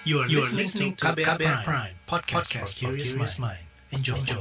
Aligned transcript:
You 0.00 0.24
are, 0.24 0.28
you 0.32 0.40
are 0.40 0.48
listening 0.56 0.96
to 0.96 1.12
KBR, 1.12 1.36
KBR 1.36 1.60
Prime, 1.60 1.92
Prime 1.92 1.94
podcast, 2.08 2.48
podcast 2.48 2.72
for 2.72 2.96
curious 2.96 3.36
mind. 3.36 3.60
Enjoy. 3.92 4.16
Enjoy. 4.16 4.40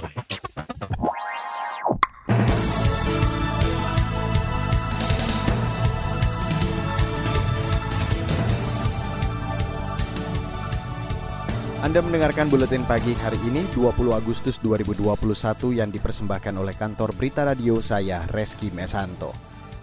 Anda 11.83 11.99
mendengarkan 12.07 12.47
buletin 12.47 12.87
pagi 12.87 13.11
hari 13.19 13.35
ini 13.43 13.67
20 13.75 14.15
Agustus 14.15 14.63
2021 14.63 15.11
yang 15.75 15.91
dipersembahkan 15.91 16.55
oleh 16.55 16.71
kantor 16.79 17.11
Berita 17.11 17.43
Radio 17.43 17.83
saya 17.83 18.23
Reski 18.31 18.71
Mesanto. 18.71 19.35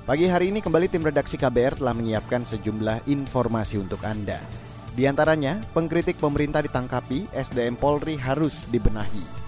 Pagi 0.09 0.25
hari 0.25 0.49
ini 0.49 0.65
kembali 0.65 0.89
tim 0.89 1.05
redaksi 1.05 1.37
KBR 1.37 1.85
telah 1.85 1.93
menyiapkan 1.93 2.49
sejumlah 2.49 3.05
informasi 3.13 3.77
untuk 3.77 4.01
Anda. 4.01 4.66
Di 4.97 5.05
antaranya, 5.05 5.61
pengkritik 5.77 6.17
pemerintah 6.17 6.65
ditangkapi, 6.65 7.29
SDM 7.37 7.77
Polri 7.77 8.17
harus 8.17 8.65
dibenahi. 8.73 9.45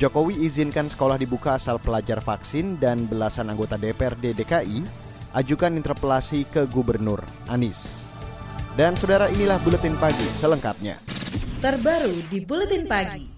Jokowi 0.00 0.48
izinkan 0.48 0.88
sekolah 0.88 1.20
dibuka 1.20 1.60
asal 1.60 1.76
pelajar 1.76 2.24
vaksin 2.24 2.80
dan 2.80 3.04
belasan 3.04 3.52
anggota 3.52 3.76
DPRD 3.76 4.32
DKI 4.32 4.80
ajukan 5.36 5.76
interpelasi 5.76 6.48
ke 6.48 6.64
Gubernur 6.64 7.20
Anies. 7.52 8.08
Dan 8.72 8.96
saudara 8.96 9.28
inilah 9.28 9.60
buletin 9.60 10.00
pagi 10.00 10.24
selengkapnya 10.40 11.10
terbaru 11.60 12.24
di 12.32 12.40
Buletin 12.40 12.88
Pagi. 12.88 13.28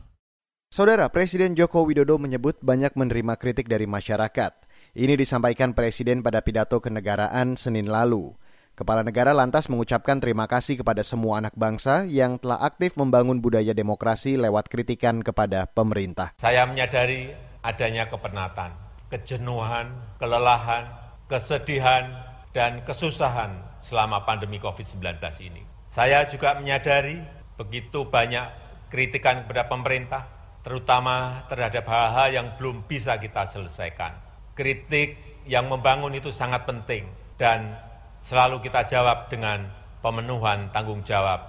Saudara 0.70 1.10
Presiden 1.10 1.58
Joko 1.58 1.82
Widodo 1.82 2.22
menyebut 2.22 2.54
banyak 2.62 2.94
menerima 2.94 3.34
kritik 3.34 3.66
dari 3.66 3.90
masyarakat. 3.90 4.62
Ini 4.94 5.18
disampaikan 5.18 5.74
Presiden 5.74 6.22
pada 6.22 6.38
pidato 6.38 6.78
kenegaraan 6.78 7.58
Senin 7.58 7.90
lalu. 7.90 8.30
Kepala 8.72 9.04
negara 9.04 9.36
lantas 9.36 9.68
mengucapkan 9.68 10.16
terima 10.16 10.48
kasih 10.48 10.80
kepada 10.80 11.04
semua 11.04 11.44
anak 11.44 11.52
bangsa 11.52 12.08
yang 12.08 12.40
telah 12.40 12.56
aktif 12.56 12.96
membangun 12.96 13.36
budaya 13.36 13.76
demokrasi 13.76 14.40
lewat 14.40 14.72
kritikan 14.72 15.20
kepada 15.20 15.68
pemerintah. 15.68 16.32
Saya 16.40 16.64
menyadari 16.64 17.36
adanya 17.60 18.08
kepenatan, 18.08 18.72
kejenuhan, 19.12 19.92
kelelahan, 20.16 20.88
kesedihan, 21.28 22.32
dan 22.56 22.80
kesusahan 22.88 23.60
selama 23.84 24.24
pandemi 24.24 24.56
COVID-19 24.56 25.20
ini. 25.44 25.68
Saya 25.92 26.24
juga 26.32 26.56
menyadari 26.56 27.20
begitu 27.60 28.08
banyak 28.08 28.48
kritikan 28.88 29.44
kepada 29.44 29.68
pemerintah, 29.68 30.22
terutama 30.64 31.44
terhadap 31.52 31.84
hal-hal 31.84 32.28
yang 32.32 32.46
belum 32.56 32.88
bisa 32.88 33.20
kita 33.20 33.44
selesaikan. 33.52 34.16
Kritik 34.56 35.20
yang 35.44 35.68
membangun 35.68 36.16
itu 36.16 36.32
sangat 36.32 36.64
penting 36.64 37.04
dan 37.36 37.91
selalu 38.26 38.62
kita 38.62 38.86
jawab 38.86 39.30
dengan 39.30 39.70
pemenuhan 40.02 40.70
tanggung 40.74 41.02
jawab 41.06 41.42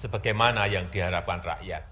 sebagaimana 0.00 0.64
yang 0.68 0.88
diharapkan 0.88 1.44
rakyat. 1.44 1.82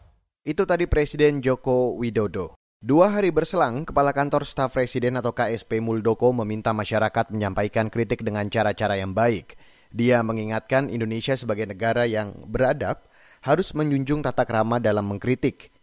Itu 0.49 0.65
tadi 0.65 0.89
Presiden 0.89 1.45
Joko 1.45 1.93
Widodo. 2.01 2.57
Dua 2.79 3.11
hari 3.11 3.35
berselang, 3.35 3.83
Kepala 3.85 4.15
Kantor 4.15 4.47
Staf 4.47 4.79
Presiden 4.79 5.19
atau 5.19 5.35
KSP 5.35 5.83
Muldoko 5.83 6.31
meminta 6.31 6.71
masyarakat 6.71 7.35
menyampaikan 7.35 7.91
kritik 7.91 8.23
dengan 8.23 8.47
cara-cara 8.47 8.95
yang 8.95 9.13
baik. 9.13 9.59
Dia 9.91 10.23
mengingatkan 10.23 10.87
Indonesia 10.87 11.35
sebagai 11.35 11.67
negara 11.67 12.07
yang 12.07 12.39
beradab 12.47 13.03
harus 13.43 13.75
menjunjung 13.75 14.23
tata 14.23 14.47
krama 14.47 14.79
dalam 14.79 15.11
mengkritik. 15.11 15.75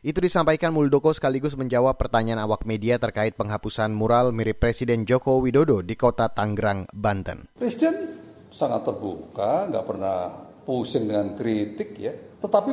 Itu 0.00 0.24
disampaikan 0.24 0.72
Muldoko 0.72 1.12
sekaligus 1.12 1.60
menjawab 1.60 2.00
pertanyaan 2.00 2.40
awak 2.40 2.64
media 2.64 2.96
terkait 2.96 3.36
penghapusan 3.36 3.92
mural 3.92 4.32
mirip 4.32 4.56
Presiden 4.56 5.04
Joko 5.04 5.44
Widodo 5.44 5.84
di 5.84 5.92
kota 5.92 6.32
Tangerang, 6.32 6.88
Banten. 6.88 7.52
Presiden 7.60 8.08
sangat 8.48 8.88
terbuka, 8.88 9.68
nggak 9.68 9.84
pernah 9.84 10.32
pusing 10.64 11.04
dengan 11.04 11.36
kritik 11.36 12.00
ya. 12.00 12.16
Tetapi 12.16 12.70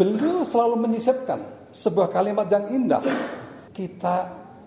beliau 0.00 0.40
selalu 0.40 0.88
menyisipkan 0.88 1.68
sebuah 1.68 2.08
kalimat 2.08 2.48
yang 2.48 2.64
indah. 2.72 3.04
Kita 3.68 4.16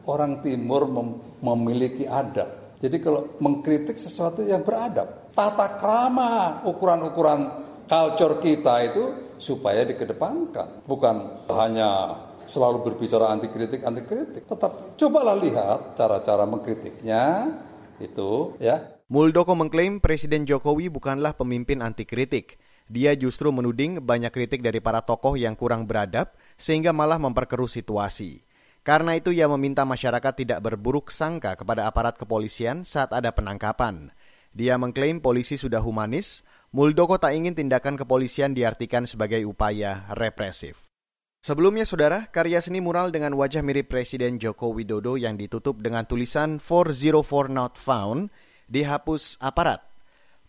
orang 0.06 0.45
timur 0.45 0.86
mem 0.86 1.42
memiliki 1.42 2.05
adab. 2.05 2.77
Jadi 2.77 3.02
kalau 3.02 3.42
mengkritik 3.42 3.98
sesuatu 3.98 4.45
yang 4.45 4.61
beradab, 4.61 5.33
tata 5.33 5.82
krama, 5.82 6.61
ukuran-ukuran 6.61 7.66
culture 7.89 8.38
kita 8.38 8.86
itu 8.86 9.04
supaya 9.37 9.86
dikedepankan. 9.87 10.86
Bukan 10.86 11.48
hanya 11.53 12.20
selalu 12.48 12.83
berbicara 12.83 13.30
anti 13.30 13.52
kritik 13.52 13.83
anti 13.83 14.03
kritik, 14.08 14.48
tetap 14.48 14.95
cobalah 14.95 15.36
lihat 15.36 15.99
cara-cara 15.99 16.48
mengkritiknya 16.48 17.53
itu 17.99 18.55
ya. 18.58 18.97
Muldoko 19.08 19.55
mengklaim 19.55 20.03
Presiden 20.03 20.43
Jokowi 20.43 20.92
bukanlah 20.92 21.31
pemimpin 21.36 21.80
anti 21.80 22.03
kritik. 22.03 22.59
Dia 22.87 23.15
justru 23.20 23.52
menuding 23.52 23.99
banyak 23.99 24.31
kritik 24.31 24.64
dari 24.64 24.80
para 24.80 25.03
tokoh 25.03 25.36
yang 25.36 25.59
kurang 25.59 25.87
beradab 25.87 26.36
sehingga 26.55 26.95
malah 26.95 27.20
memperkeruh 27.20 27.67
situasi. 27.67 28.47
Karena 28.87 29.20
itu 29.20 29.36
ia 29.36 29.52
meminta 29.52 29.83
masyarakat 29.83 30.31
tidak 30.31 30.59
berburuk 30.64 31.11
sangka 31.11 31.59
kepada 31.59 31.92
aparat 31.92 32.15
kepolisian 32.15 32.87
saat 32.87 33.11
ada 33.11 33.36
penangkapan. 33.36 34.15
Dia 34.55 34.80
mengklaim 34.80 35.20
polisi 35.20 35.59
sudah 35.59 35.83
humanis, 35.83 36.47
Muldoko 36.76 37.16
tak 37.16 37.32
ingin 37.32 37.55
tindakan 37.55 37.95
kepolisian 37.95 38.52
diartikan 38.52 39.08
sebagai 39.08 39.39
upaya 39.48 40.04
represif. 40.11 40.92
Sebelumnya, 41.39 41.88
saudara, 41.88 42.28
karya 42.28 42.60
seni 42.60 42.83
mural 42.83 43.08
dengan 43.08 43.32
wajah 43.39 43.64
mirip 43.64 43.88
Presiden 43.88 44.36
Joko 44.36 44.76
Widodo 44.76 45.16
yang 45.16 45.39
ditutup 45.39 45.80
dengan 45.80 46.04
tulisan 46.04 46.60
404 46.60 47.48
not 47.48 47.80
found 47.80 48.27
dihapus 48.67 49.39
aparat. 49.39 49.80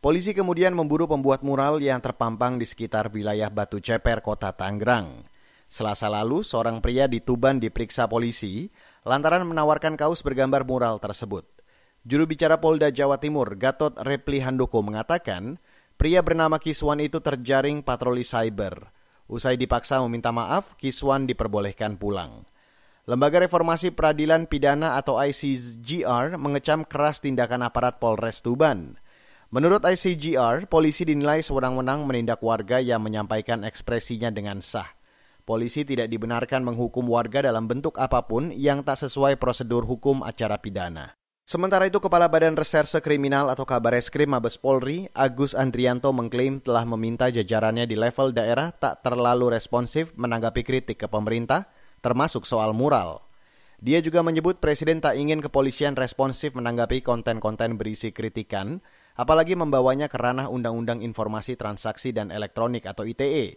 Polisi 0.02 0.34
kemudian 0.34 0.74
memburu 0.74 1.06
pembuat 1.06 1.46
mural 1.46 1.78
yang 1.78 2.02
terpampang 2.02 2.58
di 2.58 2.66
sekitar 2.66 3.14
wilayah 3.14 3.46
Batu 3.46 3.78
Ceper, 3.78 4.18
kota 4.18 4.50
Tangerang. 4.50 5.22
Selasa 5.70 6.10
lalu, 6.10 6.42
seorang 6.42 6.82
pria 6.82 7.06
di 7.06 7.22
Tuban 7.22 7.62
diperiksa 7.62 8.10
polisi 8.10 8.66
lantaran 9.06 9.46
menawarkan 9.46 9.94
kaos 9.94 10.26
bergambar 10.26 10.66
mural 10.66 10.98
tersebut. 10.98 11.46
Juru 12.02 12.26
bicara 12.26 12.58
Polda 12.58 12.90
Jawa 12.90 13.22
Timur, 13.22 13.54
Gatot 13.54 13.94
Repli 14.02 14.42
Handoko 14.42 14.80
mengatakan, 14.80 15.60
Pria 15.98 16.22
bernama 16.22 16.62
Kiswan 16.62 17.02
itu 17.02 17.18
terjaring 17.18 17.82
patroli 17.82 18.22
cyber. 18.22 18.94
Usai 19.26 19.58
dipaksa 19.58 19.98
meminta 20.06 20.30
maaf, 20.30 20.78
Kiswan 20.78 21.26
diperbolehkan 21.26 21.98
pulang. 21.98 22.46
Lembaga 23.02 23.42
Reformasi 23.42 23.90
Peradilan 23.90 24.46
Pidana 24.46 24.94
atau 24.94 25.18
ICGR 25.18 26.38
mengecam 26.38 26.86
keras 26.86 27.18
tindakan 27.18 27.66
aparat 27.66 27.98
Polres 27.98 28.46
Tuban. 28.46 28.94
Menurut 29.50 29.82
ICGR, 29.82 30.70
polisi 30.70 31.02
dinilai 31.02 31.42
sewenang-wenang 31.42 32.06
menindak 32.06 32.46
warga 32.46 32.78
yang 32.78 33.02
menyampaikan 33.02 33.66
ekspresinya 33.66 34.30
dengan 34.30 34.62
sah. 34.62 34.86
Polisi 35.42 35.82
tidak 35.82 36.14
dibenarkan 36.14 36.62
menghukum 36.62 37.10
warga 37.10 37.42
dalam 37.42 37.66
bentuk 37.66 37.98
apa 37.98 38.22
pun 38.22 38.54
yang 38.54 38.86
tak 38.86 39.02
sesuai 39.02 39.34
prosedur 39.34 39.82
hukum 39.82 40.22
acara 40.22 40.62
pidana. 40.62 41.17
Sementara 41.48 41.88
itu, 41.88 41.96
Kepala 41.96 42.28
Badan 42.28 42.60
Reserse 42.60 43.00
Kriminal 43.00 43.48
atau 43.48 43.64
Kabar 43.64 43.96
Eskrim 43.96 44.28
Mabes 44.36 44.60
Polri, 44.60 45.08
Agus 45.16 45.56
Andrianto 45.56 46.12
mengklaim 46.12 46.60
telah 46.60 46.84
meminta 46.84 47.32
jajarannya 47.32 47.88
di 47.88 47.96
level 47.96 48.36
daerah 48.36 48.68
tak 48.68 49.00
terlalu 49.00 49.56
responsif 49.56 50.12
menanggapi 50.12 50.60
kritik 50.60 51.00
ke 51.00 51.08
pemerintah, 51.08 51.64
termasuk 52.04 52.44
soal 52.44 52.76
mural. 52.76 53.24
Dia 53.80 54.04
juga 54.04 54.20
menyebut 54.20 54.60
Presiden 54.60 55.00
tak 55.00 55.16
ingin 55.16 55.40
kepolisian 55.40 55.96
responsif 55.96 56.52
menanggapi 56.52 57.00
konten-konten 57.00 57.80
berisi 57.80 58.12
kritikan, 58.12 58.84
apalagi 59.16 59.56
membawanya 59.56 60.12
ke 60.12 60.20
ranah 60.20 60.52
Undang-Undang 60.52 61.00
Informasi 61.00 61.56
Transaksi 61.56 62.12
dan 62.12 62.28
Elektronik 62.28 62.84
atau 62.84 63.08
ITE. 63.08 63.56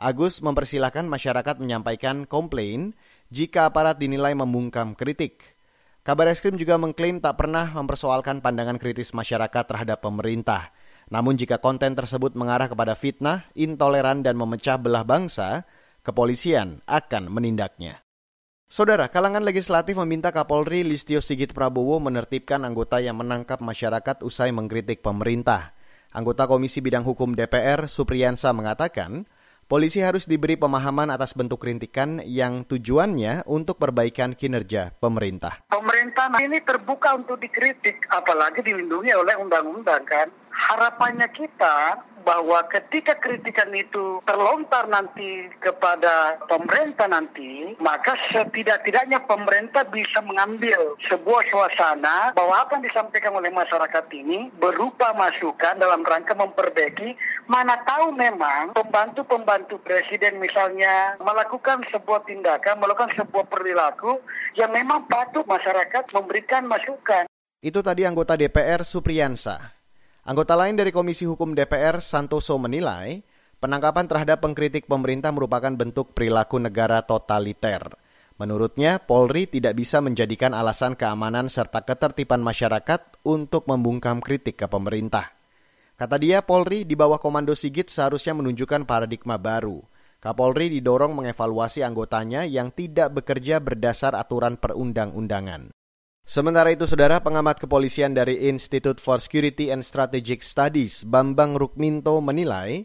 Agus 0.00 0.40
mempersilahkan 0.40 1.04
masyarakat 1.04 1.60
menyampaikan 1.60 2.24
komplain 2.24 2.96
jika 3.28 3.68
aparat 3.68 4.00
dinilai 4.00 4.32
membungkam 4.32 4.96
kritik. 4.96 5.57
Kabar 6.08 6.24
Eskrim 6.32 6.56
juga 6.56 6.80
mengklaim 6.80 7.20
tak 7.20 7.36
pernah 7.36 7.68
mempersoalkan 7.68 8.40
pandangan 8.40 8.80
kritis 8.80 9.12
masyarakat 9.12 9.60
terhadap 9.68 10.00
pemerintah. 10.00 10.72
Namun 11.12 11.36
jika 11.36 11.60
konten 11.60 11.92
tersebut 11.92 12.32
mengarah 12.32 12.64
kepada 12.64 12.96
fitnah, 12.96 13.44
intoleran, 13.52 14.24
dan 14.24 14.40
memecah 14.40 14.80
belah 14.80 15.04
bangsa, 15.04 15.68
kepolisian 16.00 16.80
akan 16.88 17.28
menindaknya. 17.28 18.00
Saudara, 18.72 19.12
kalangan 19.12 19.44
legislatif 19.44 20.00
meminta 20.00 20.32
Kapolri 20.32 20.80
Listio 20.80 21.20
Sigit 21.20 21.52
Prabowo 21.52 22.00
menertibkan 22.00 22.64
anggota 22.64 23.04
yang 23.04 23.20
menangkap 23.20 23.60
masyarakat 23.60 24.24
usai 24.24 24.48
mengkritik 24.48 25.04
pemerintah. 25.04 25.76
Anggota 26.16 26.48
Komisi 26.48 26.80
Bidang 26.80 27.04
Hukum 27.04 27.36
DPR, 27.36 27.84
Supriyansa, 27.84 28.56
mengatakan, 28.56 29.28
Polisi 29.68 30.00
harus 30.00 30.24
diberi 30.24 30.56
pemahaman 30.56 31.12
atas 31.12 31.36
bentuk 31.36 31.60
kritikan 31.60 32.24
yang 32.24 32.64
tujuannya 32.64 33.44
untuk 33.44 33.76
perbaikan 33.76 34.32
kinerja 34.32 34.96
pemerintah. 34.96 35.60
Pemerintah 35.68 36.32
ini 36.40 36.56
terbuka 36.64 37.12
untuk 37.12 37.36
dikritik, 37.36 38.00
apalagi 38.08 38.64
dilindungi 38.64 39.12
oleh 39.12 39.36
undang-undang 39.36 40.00
kan. 40.08 40.32
Harapannya 40.48 41.28
kita 41.36 42.00
bahwa 42.28 42.60
ketika 42.68 43.16
kritikan 43.16 43.72
itu 43.72 44.20
terlontar 44.28 44.84
nanti 44.92 45.48
kepada 45.64 46.36
pemerintah 46.44 47.08
nanti, 47.08 47.72
maka 47.80 48.12
setidak-tidaknya 48.28 49.24
pemerintah 49.24 49.88
bisa 49.88 50.20
mengambil 50.20 50.92
sebuah 51.08 51.40
suasana 51.48 52.36
bahwa 52.36 52.60
apa 52.60 52.76
yang 52.76 52.84
disampaikan 52.84 53.32
oleh 53.32 53.48
masyarakat 53.48 54.04
ini 54.12 54.52
berupa 54.60 55.16
masukan 55.16 55.80
dalam 55.80 56.04
rangka 56.04 56.36
memperbaiki 56.36 57.16
mana 57.48 57.80
tahu 57.88 58.12
memang 58.12 58.76
pembantu-pembantu 58.76 59.80
presiden 59.80 60.36
misalnya 60.36 61.16
melakukan 61.24 61.80
sebuah 61.88 62.28
tindakan, 62.28 62.76
melakukan 62.76 63.08
sebuah 63.16 63.48
perilaku 63.48 64.20
yang 64.52 64.68
memang 64.68 65.08
patut 65.08 65.48
masyarakat 65.48 66.12
memberikan 66.12 66.68
masukan. 66.68 67.24
Itu 67.64 67.80
tadi 67.80 68.04
anggota 68.04 68.36
DPR 68.36 68.84
Supriyansa. 68.84 69.77
Anggota 70.28 70.60
lain 70.60 70.76
dari 70.76 70.92
Komisi 70.92 71.24
Hukum 71.24 71.56
DPR, 71.56 72.04
Santoso, 72.04 72.60
menilai 72.60 73.24
penangkapan 73.64 74.04
terhadap 74.04 74.44
pengkritik 74.44 74.84
pemerintah 74.84 75.32
merupakan 75.32 75.72
bentuk 75.72 76.12
perilaku 76.12 76.60
negara 76.60 77.00
totaliter. 77.00 77.96
Menurutnya, 78.36 79.00
Polri 79.00 79.48
tidak 79.48 79.80
bisa 79.80 80.04
menjadikan 80.04 80.52
alasan 80.52 81.00
keamanan 81.00 81.48
serta 81.48 81.80
ketertiban 81.80 82.44
masyarakat 82.44 83.24
untuk 83.24 83.64
membungkam 83.72 84.20
kritik 84.20 84.60
ke 84.60 84.68
pemerintah. 84.68 85.32
Kata 85.96 86.20
dia, 86.20 86.44
Polri 86.44 86.84
di 86.84 86.92
bawah 86.92 87.16
Komando 87.16 87.56
Sigit 87.56 87.88
seharusnya 87.88 88.36
menunjukkan 88.36 88.84
paradigma 88.84 89.40
baru. 89.40 89.80
Kapolri 90.20 90.68
didorong 90.68 91.16
mengevaluasi 91.16 91.80
anggotanya 91.80 92.44
yang 92.44 92.68
tidak 92.68 93.16
bekerja 93.16 93.64
berdasar 93.64 94.12
aturan 94.12 94.60
perundang-undangan. 94.60 95.72
Sementara 96.28 96.68
itu, 96.68 96.84
saudara 96.84 97.24
pengamat 97.24 97.56
kepolisian 97.56 98.12
dari 98.12 98.52
Institute 98.52 99.00
for 99.00 99.16
Security 99.16 99.72
and 99.72 99.80
Strategic 99.80 100.44
Studies, 100.44 101.00
Bambang 101.08 101.56
Rukminto 101.56 102.20
menilai 102.20 102.84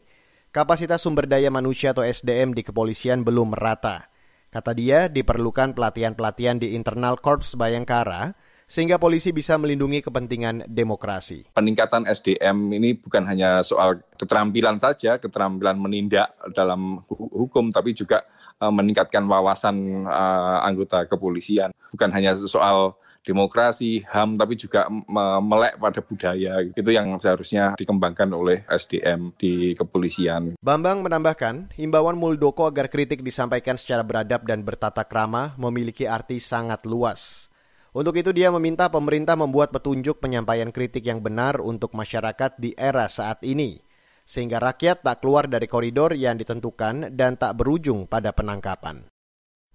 kapasitas 0.55 1.03
sumber 1.03 1.27
daya 1.27 1.51
manusia 1.51 1.91
atau 1.91 2.07
SDM 2.07 2.55
di 2.55 2.63
kepolisian 2.63 3.27
belum 3.27 3.51
merata. 3.51 4.07
Kata 4.47 4.71
dia, 4.71 5.11
diperlukan 5.11 5.75
pelatihan-pelatihan 5.75 6.55
di 6.55 6.71
internal 6.71 7.19
Korps 7.19 7.59
Bayangkara 7.59 8.31
sehingga 8.63 8.95
polisi 8.95 9.35
bisa 9.35 9.59
melindungi 9.59 9.99
kepentingan 9.99 10.63
demokrasi. 10.71 11.51
Peningkatan 11.51 12.07
SDM 12.07 12.71
ini 12.71 12.95
bukan 12.95 13.27
hanya 13.27 13.59
soal 13.59 13.99
keterampilan 14.15 14.79
saja, 14.79 15.19
keterampilan 15.19 15.75
menindak 15.83 16.31
dalam 16.55 17.03
hukum, 17.11 17.75
tapi 17.75 17.91
juga 17.91 18.23
eh, 18.63 18.71
meningkatkan 18.71 19.27
wawasan 19.27 20.07
uh, 20.07 20.63
anggota 20.63 21.11
kepolisian. 21.11 21.75
Bukan 21.91 22.07
hanya 22.15 22.39
soal 22.39 22.95
demokrasi, 23.23 24.03
HAM, 24.03 24.35
tapi 24.35 24.59
juga 24.59 24.91
melek 25.39 25.79
pada 25.79 26.03
budaya. 26.03 26.59
Itu 26.61 26.91
yang 26.91 27.15
seharusnya 27.17 27.79
dikembangkan 27.79 28.29
oleh 28.35 28.67
SDM 28.67 29.31
di 29.39 29.71
kepolisian. 29.73 30.59
Bambang 30.59 31.01
menambahkan, 31.01 31.71
himbauan 31.79 32.19
Muldoko 32.19 32.67
agar 32.67 32.91
kritik 32.91 33.23
disampaikan 33.23 33.79
secara 33.79 34.03
beradab 34.03 34.43
dan 34.43 34.67
bertata 34.67 35.07
krama 35.07 35.55
memiliki 35.55 36.03
arti 36.03 36.43
sangat 36.43 36.83
luas. 36.83 37.47
Untuk 37.93 38.17
itu 38.17 38.33
dia 38.33 38.49
meminta 38.49 38.89
pemerintah 38.89 39.37
membuat 39.37 39.69
petunjuk 39.69 40.17
penyampaian 40.17 40.73
kritik 40.73 41.05
yang 41.05 41.21
benar 41.21 41.61
untuk 41.61 41.93
masyarakat 41.93 42.57
di 42.57 42.73
era 42.73 43.05
saat 43.05 43.45
ini, 43.45 43.77
sehingga 44.25 44.57
rakyat 44.57 45.05
tak 45.05 45.21
keluar 45.21 45.45
dari 45.45 45.69
koridor 45.69 46.17
yang 46.17 46.33
ditentukan 46.33 47.13
dan 47.13 47.37
tak 47.37 47.53
berujung 47.53 48.09
pada 48.09 48.33
penangkapan. 48.33 49.12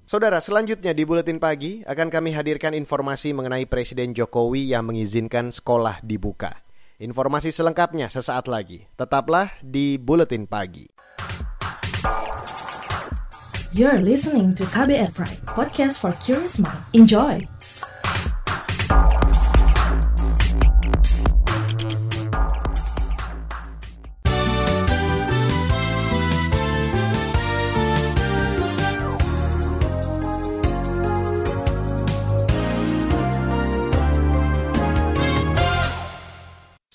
Saudara, 0.08 0.40
selanjutnya 0.40 0.96
di 0.96 1.04
Buletin 1.04 1.36
Pagi 1.36 1.84
akan 1.84 2.08
kami 2.08 2.32
hadirkan 2.32 2.72
informasi 2.72 3.36
mengenai 3.36 3.68
Presiden 3.68 4.16
Jokowi 4.16 4.72
yang 4.72 4.88
mengizinkan 4.88 5.52
sekolah 5.52 6.00
dibuka. 6.00 6.64
Informasi 6.96 7.52
selengkapnya 7.52 8.08
sesaat 8.08 8.48
lagi. 8.48 8.88
Tetaplah 8.96 9.60
di 9.60 10.00
Buletin 10.00 10.48
Pagi. 10.48 10.88
You're 13.76 14.00
listening 14.00 14.56
to 14.56 14.64
KBR 14.72 15.12
Pride, 15.12 15.44
podcast 15.44 16.00
for 16.00 16.16
curious 16.24 16.56
mind. 16.56 16.80
Enjoy! 16.96 17.57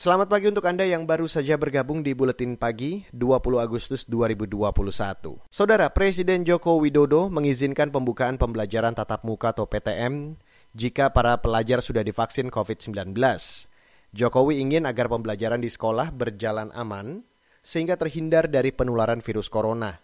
Selamat 0.03 0.27
pagi 0.27 0.51
untuk 0.51 0.67
Anda 0.67 0.83
yang 0.83 1.07
baru 1.07 1.31
saja 1.31 1.55
bergabung 1.55 2.03
di 2.03 2.11
Buletin 2.11 2.59
Pagi 2.59 3.07
20 3.15 3.39
Agustus 3.55 4.03
2021. 4.03 5.47
Saudara 5.47 5.87
Presiden 5.95 6.43
Joko 6.43 6.75
Widodo 6.75 7.31
mengizinkan 7.31 7.87
pembukaan 7.87 8.35
pembelajaran 8.35 8.91
tatap 8.99 9.23
muka 9.23 9.55
atau 9.55 9.63
PTM 9.63 10.35
jika 10.75 11.07
para 11.15 11.39
pelajar 11.39 11.79
sudah 11.79 12.03
divaksin 12.03 12.51
COVID-19. 12.51 13.15
Jokowi 14.11 14.59
ingin 14.59 14.83
agar 14.91 15.07
pembelajaran 15.07 15.63
di 15.63 15.71
sekolah 15.71 16.11
berjalan 16.11 16.75
aman 16.75 17.23
sehingga 17.63 17.95
terhindar 17.95 18.51
dari 18.51 18.75
penularan 18.75 19.23
virus 19.23 19.47
corona. 19.47 20.03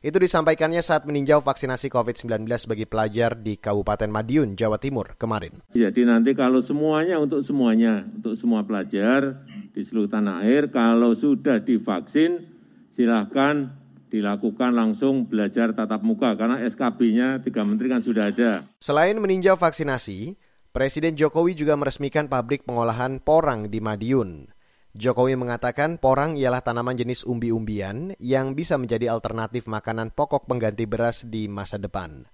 Itu 0.00 0.16
disampaikannya 0.16 0.80
saat 0.80 1.04
meninjau 1.04 1.44
vaksinasi 1.44 1.92
COVID-19 1.92 2.48
bagi 2.48 2.88
pelajar 2.88 3.36
di 3.36 3.60
Kabupaten 3.60 4.08
Madiun, 4.08 4.56
Jawa 4.56 4.80
Timur 4.80 5.12
kemarin. 5.20 5.60
Jadi 5.68 6.08
nanti 6.08 6.32
kalau 6.32 6.64
semuanya 6.64 7.20
untuk 7.20 7.44
semuanya, 7.44 8.08
untuk 8.08 8.32
semua 8.32 8.64
pelajar 8.64 9.44
di 9.76 9.84
seluruh 9.84 10.08
tanah 10.08 10.40
air, 10.48 10.72
kalau 10.72 11.12
sudah 11.12 11.60
divaksin, 11.60 12.48
silahkan 12.96 13.76
dilakukan 14.08 14.72
langsung 14.72 15.28
belajar 15.28 15.76
tatap 15.76 16.00
muka 16.00 16.32
karena 16.32 16.64
SKB-nya 16.64 17.44
tiga 17.44 17.60
menteri 17.68 17.92
kan 17.92 18.00
sudah 18.00 18.32
ada. 18.32 18.64
Selain 18.80 19.20
meninjau 19.20 19.60
vaksinasi, 19.60 20.32
Presiden 20.72 21.12
Jokowi 21.12 21.52
juga 21.52 21.76
meresmikan 21.76 22.24
pabrik 22.24 22.64
pengolahan 22.64 23.20
porang 23.20 23.68
di 23.68 23.84
Madiun. 23.84 24.48
Jokowi 24.90 25.38
mengatakan 25.38 26.02
porang 26.02 26.34
ialah 26.34 26.66
tanaman 26.66 26.98
jenis 26.98 27.22
umbi-umbian 27.22 28.18
yang 28.18 28.58
bisa 28.58 28.74
menjadi 28.74 29.14
alternatif 29.14 29.70
makanan 29.70 30.10
pokok 30.10 30.50
pengganti 30.50 30.82
beras 30.82 31.22
di 31.22 31.46
masa 31.46 31.78
depan. 31.78 32.26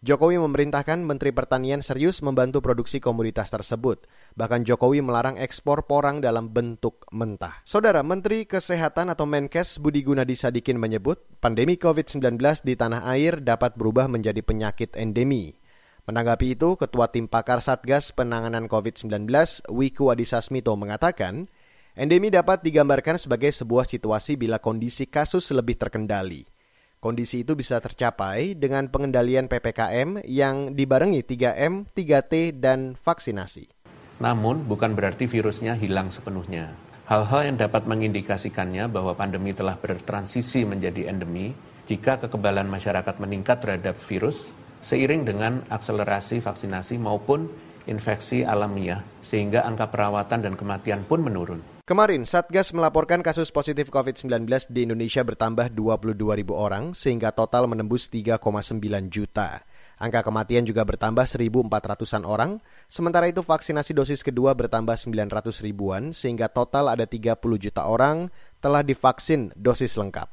Jokowi 0.00 0.40
memerintahkan 0.40 1.04
Menteri 1.04 1.30
Pertanian 1.30 1.84
serius 1.84 2.24
membantu 2.24 2.64
produksi 2.64 3.04
komoditas 3.04 3.52
tersebut. 3.52 4.08
Bahkan 4.32 4.66
Jokowi 4.66 5.04
melarang 5.04 5.36
ekspor 5.36 5.84
porang 5.84 6.18
dalam 6.24 6.50
bentuk 6.50 7.04
mentah. 7.12 7.60
Saudara 7.68 8.00
Menteri 8.00 8.48
Kesehatan 8.48 9.12
atau 9.12 9.28
Menkes 9.28 9.76
Budi 9.76 10.00
Gunadi 10.00 10.34
Sadikin 10.34 10.80
menyebut, 10.80 11.20
pandemi 11.38 11.76
COVID-19 11.76 12.40
di 12.64 12.74
tanah 12.80 13.06
air 13.12 13.44
dapat 13.44 13.76
berubah 13.76 14.08
menjadi 14.08 14.40
penyakit 14.40 14.96
endemi. 14.96 15.60
Menanggapi 16.08 16.56
itu, 16.56 16.80
Ketua 16.80 17.12
Tim 17.12 17.28
Pakar 17.28 17.60
Satgas 17.60 18.16
Penanganan 18.16 18.72
COVID-19, 18.72 19.28
Wiku 19.68 20.08
Adhisa 20.08 20.40
mengatakan, 20.74 21.52
Endemi 22.00 22.32
dapat 22.32 22.64
digambarkan 22.64 23.20
sebagai 23.20 23.52
sebuah 23.52 23.84
situasi 23.84 24.40
bila 24.40 24.56
kondisi 24.56 25.04
kasus 25.04 25.52
lebih 25.52 25.76
terkendali. 25.76 26.48
Kondisi 26.96 27.44
itu 27.44 27.52
bisa 27.52 27.76
tercapai 27.76 28.56
dengan 28.56 28.88
pengendalian 28.88 29.52
PPKM 29.52 30.24
yang 30.24 30.72
dibarengi 30.72 31.20
3M, 31.20 31.92
3T, 31.92 32.56
dan 32.56 32.96
vaksinasi. 32.96 33.68
Namun 34.16 34.64
bukan 34.64 34.96
berarti 34.96 35.28
virusnya 35.28 35.76
hilang 35.76 36.08
sepenuhnya. 36.08 36.72
Hal-hal 37.04 37.52
yang 37.52 37.60
dapat 37.60 37.84
mengindikasikannya 37.84 38.88
bahwa 38.88 39.12
pandemi 39.12 39.52
telah 39.52 39.76
bertransisi 39.76 40.64
menjadi 40.64 41.12
endemi 41.12 41.52
jika 41.84 42.16
kekebalan 42.16 42.64
masyarakat 42.72 43.20
meningkat 43.20 43.60
terhadap 43.60 44.00
virus 44.08 44.48
seiring 44.80 45.28
dengan 45.28 45.60
akselerasi 45.68 46.40
vaksinasi 46.40 46.96
maupun 46.96 47.52
infeksi 47.84 48.40
alamiah 48.40 49.04
sehingga 49.20 49.68
angka 49.68 49.92
perawatan 49.92 50.48
dan 50.48 50.56
kematian 50.56 51.04
pun 51.04 51.20
menurun. 51.20 51.60
Kemarin, 51.90 52.22
Satgas 52.22 52.70
melaporkan 52.70 53.18
kasus 53.18 53.50
positif 53.50 53.90
COVID-19 53.90 54.46
di 54.70 54.86
Indonesia 54.86 55.26
bertambah 55.26 55.74
22 55.74 56.38
ribu 56.38 56.54
orang, 56.54 56.94
sehingga 56.94 57.34
total 57.34 57.66
menembus 57.66 58.06
3,9 58.06 58.78
juta. 59.10 59.66
Angka 59.98 60.22
kematian 60.22 60.62
juga 60.62 60.86
bertambah 60.86 61.26
1.400-an 61.26 62.22
orang, 62.22 62.62
sementara 62.86 63.26
itu 63.26 63.42
vaksinasi 63.42 63.90
dosis 63.90 64.22
kedua 64.22 64.54
bertambah 64.54 64.94
900 64.94 65.66
ribuan, 65.66 66.14
sehingga 66.14 66.46
total 66.46 66.94
ada 66.94 67.10
30 67.10 67.34
juta 67.58 67.82
orang 67.82 68.30
telah 68.62 68.86
divaksin 68.86 69.50
dosis 69.58 69.98
lengkap. 69.98 70.30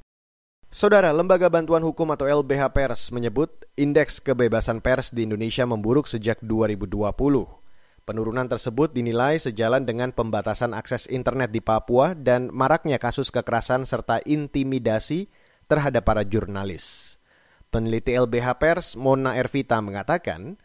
Saudara, 0.69 1.09
Lembaga 1.09 1.49
Bantuan 1.49 1.81
Hukum 1.81 2.13
atau 2.13 2.29
LBH 2.29 2.69
Pers 2.69 3.09
menyebut 3.09 3.49
indeks 3.73 4.21
kebebasan 4.21 4.77
pers 4.77 5.09
di 5.09 5.25
Indonesia 5.25 5.65
memburuk 5.65 6.05
sejak 6.05 6.37
2020. 6.45 7.65
Penurunan 8.07 8.47
tersebut 8.47 8.95
dinilai 8.95 9.35
sejalan 9.35 9.83
dengan 9.83 10.15
pembatasan 10.15 10.71
akses 10.71 11.11
internet 11.11 11.51
di 11.51 11.59
Papua 11.59 12.15
dan 12.15 12.47
maraknya 12.55 13.03
kasus 13.03 13.27
kekerasan 13.35 13.83
serta 13.83 14.23
intimidasi 14.23 15.27
terhadap 15.67 16.07
para 16.07 16.23
jurnalis. 16.23 17.19
Peneliti 17.67 18.15
LBH 18.15 18.47
Pers 18.63 18.87
Mona 18.95 19.35
Ervita 19.35 19.83
mengatakan, 19.83 20.55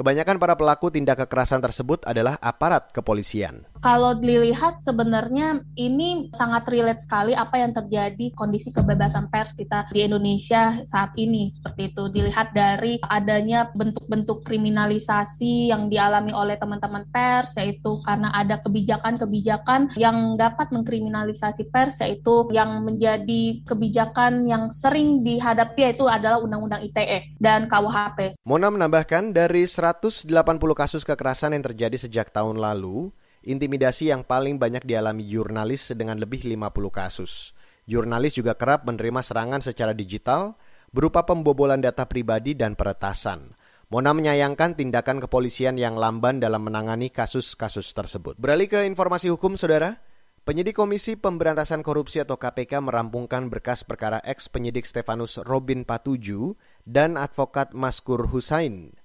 Kebanyakan 0.00 0.40
para 0.40 0.56
pelaku 0.56 0.88
tindak 0.88 1.28
kekerasan 1.28 1.60
tersebut 1.60 2.08
adalah 2.08 2.40
aparat 2.40 2.88
kepolisian. 2.88 3.68
Kalau 3.84 4.16
dilihat 4.16 4.80
sebenarnya 4.80 5.60
ini 5.76 6.32
sangat 6.32 6.64
relate 6.72 7.04
sekali 7.04 7.36
apa 7.36 7.60
yang 7.60 7.76
terjadi 7.76 8.32
kondisi 8.32 8.72
kebebasan 8.72 9.28
pers 9.28 9.52
kita 9.52 9.92
di 9.92 10.08
Indonesia 10.08 10.80
saat 10.88 11.12
ini 11.20 11.52
seperti 11.52 11.92
itu. 11.92 12.08
Dilihat 12.16 12.56
dari 12.56 12.96
adanya 13.12 13.68
bentuk-bentuk 13.76 14.40
kriminalisasi 14.48 15.68
yang 15.68 15.92
dialami 15.92 16.32
oleh 16.32 16.56
teman-teman 16.56 17.04
pers 17.12 17.60
yaitu 17.60 18.00
karena 18.00 18.32
ada 18.32 18.56
kebijakan-kebijakan 18.64 20.00
yang 20.00 20.40
dapat 20.40 20.72
mengkriminalisasi 20.72 21.68
pers 21.68 22.00
yaitu 22.00 22.48
yang 22.56 22.88
menjadi 22.88 23.60
kebijakan 23.68 24.48
yang 24.48 24.72
sering 24.72 25.20
dihadapi 25.20 25.92
yaitu 25.92 26.08
adalah 26.08 26.40
Undang-Undang 26.40 26.88
ITE 26.88 27.36
dan 27.36 27.68
KUHP. 27.68 28.40
Mona 28.48 28.72
menambahkan 28.72 29.36
dari 29.36 29.68
180 29.90 30.30
kasus 30.78 31.02
kekerasan 31.02 31.58
yang 31.58 31.66
terjadi 31.66 31.96
sejak 31.98 32.30
tahun 32.30 32.62
lalu, 32.62 33.10
intimidasi 33.42 34.14
yang 34.14 34.22
paling 34.22 34.62
banyak 34.62 34.86
dialami 34.86 35.26
jurnalis 35.26 35.90
dengan 35.98 36.22
lebih 36.22 36.46
50 36.46 36.70
kasus. 36.94 37.50
Jurnalis 37.90 38.38
juga 38.38 38.54
kerap 38.54 38.86
menerima 38.86 39.18
serangan 39.26 39.58
secara 39.58 39.90
digital 39.90 40.54
berupa 40.94 41.26
pembobolan 41.26 41.82
data 41.82 42.06
pribadi 42.06 42.54
dan 42.54 42.78
peretasan. 42.78 43.58
Mona 43.90 44.14
menyayangkan 44.14 44.78
tindakan 44.78 45.18
kepolisian 45.18 45.74
yang 45.74 45.98
lamban 45.98 46.38
dalam 46.38 46.62
menangani 46.62 47.10
kasus-kasus 47.10 47.90
tersebut. 47.90 48.38
Beralih 48.38 48.70
ke 48.70 48.86
informasi 48.86 49.26
hukum, 49.34 49.58
Saudara. 49.58 49.98
Penyidik 50.46 50.78
Komisi 50.78 51.18
Pemberantasan 51.18 51.82
Korupsi 51.82 52.22
atau 52.22 52.38
KPK 52.38 52.80
merampungkan 52.80 53.50
berkas 53.50 53.82
perkara 53.82 54.22
ex 54.22 54.46
penyidik 54.46 54.86
Stefanus 54.86 55.42
Robin 55.42 55.82
Patuju 55.82 56.54
dan 56.86 57.18
advokat 57.18 57.74
Maskur 57.74 58.30
Husain. 58.30 58.99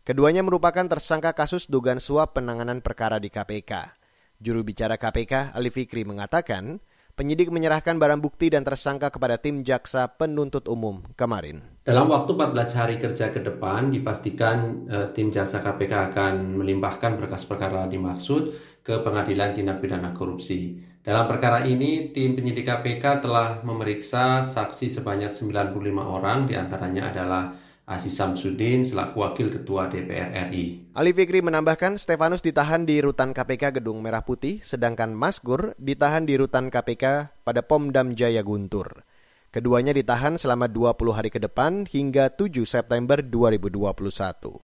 Keduanya 0.00 0.40
merupakan 0.40 0.88
tersangka 0.88 1.36
kasus 1.36 1.68
dugaan 1.68 2.00
suap 2.00 2.32
penanganan 2.32 2.80
perkara 2.80 3.20
di 3.20 3.28
KPK. 3.28 4.00
Juru 4.40 4.64
bicara 4.64 4.96
KPK, 4.96 5.52
Ali 5.52 5.68
Fikri, 5.68 6.08
mengatakan 6.08 6.80
penyidik 7.12 7.52
menyerahkan 7.52 8.00
barang 8.00 8.24
bukti 8.24 8.48
dan 8.48 8.64
tersangka 8.64 9.12
kepada 9.12 9.36
tim 9.36 9.60
jaksa 9.60 10.08
penuntut 10.08 10.64
umum 10.72 11.04
kemarin. 11.20 11.60
Dalam 11.84 12.08
waktu 12.08 12.32
14 12.32 12.80
hari 12.80 12.96
kerja 12.96 13.28
ke 13.28 13.44
depan, 13.44 13.92
dipastikan 13.92 14.88
eh, 14.88 15.08
tim 15.12 15.28
jaksa 15.28 15.60
KPK 15.60 16.16
akan 16.16 16.56
melimpahkan 16.56 17.20
berkas 17.20 17.44
perkara 17.44 17.84
dimaksud 17.84 18.56
ke 18.80 19.04
Pengadilan 19.04 19.52
Tindak 19.52 19.84
Pidana 19.84 20.16
Korupsi. 20.16 20.80
Dalam 21.04 21.28
perkara 21.28 21.68
ini, 21.68 22.08
tim 22.08 22.32
penyidik 22.32 22.64
KPK 22.64 23.20
telah 23.20 23.60
memeriksa 23.60 24.48
saksi 24.48 24.88
sebanyak 24.88 25.28
95 25.28 25.76
orang, 26.00 26.48
di 26.48 26.56
antaranya 26.56 27.12
adalah 27.12 27.52
Aziz 27.90 28.14
Samsudin 28.14 28.86
selaku 28.86 29.18
Wakil 29.18 29.50
Ketua 29.50 29.90
DPR 29.90 30.30
RI. 30.46 30.94
Ali 30.94 31.10
Fikri 31.10 31.42
menambahkan 31.42 31.98
Stefanus 31.98 32.38
ditahan 32.38 32.86
di 32.86 33.02
rutan 33.02 33.34
KPK 33.34 33.82
Gedung 33.82 33.98
Merah 33.98 34.22
Putih, 34.22 34.62
sedangkan 34.62 35.10
Masgur 35.10 35.74
ditahan 35.74 36.22
di 36.22 36.38
rutan 36.38 36.70
KPK 36.70 37.34
pada 37.42 37.66
Pomdam 37.66 38.14
Jaya 38.14 38.46
Guntur. 38.46 39.02
Keduanya 39.50 39.90
ditahan 39.90 40.38
selama 40.38 40.70
20 40.70 41.18
hari 41.18 41.34
ke 41.34 41.42
depan 41.42 41.82
hingga 41.90 42.30
7 42.30 42.62
September 42.62 43.18
2021. 43.26 44.62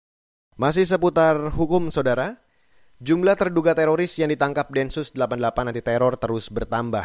Masih 0.55 0.87
seputar 0.87 1.35
hukum, 1.59 1.91
Saudara. 1.91 2.39
Jumlah 3.03 3.35
terduga 3.35 3.75
teroris 3.75 4.15
yang 4.15 4.31
ditangkap 4.31 4.71
Densus 4.71 5.11
88 5.11 5.75
anti 5.75 5.83
teror 5.83 6.15
terus 6.15 6.47
bertambah. 6.47 7.03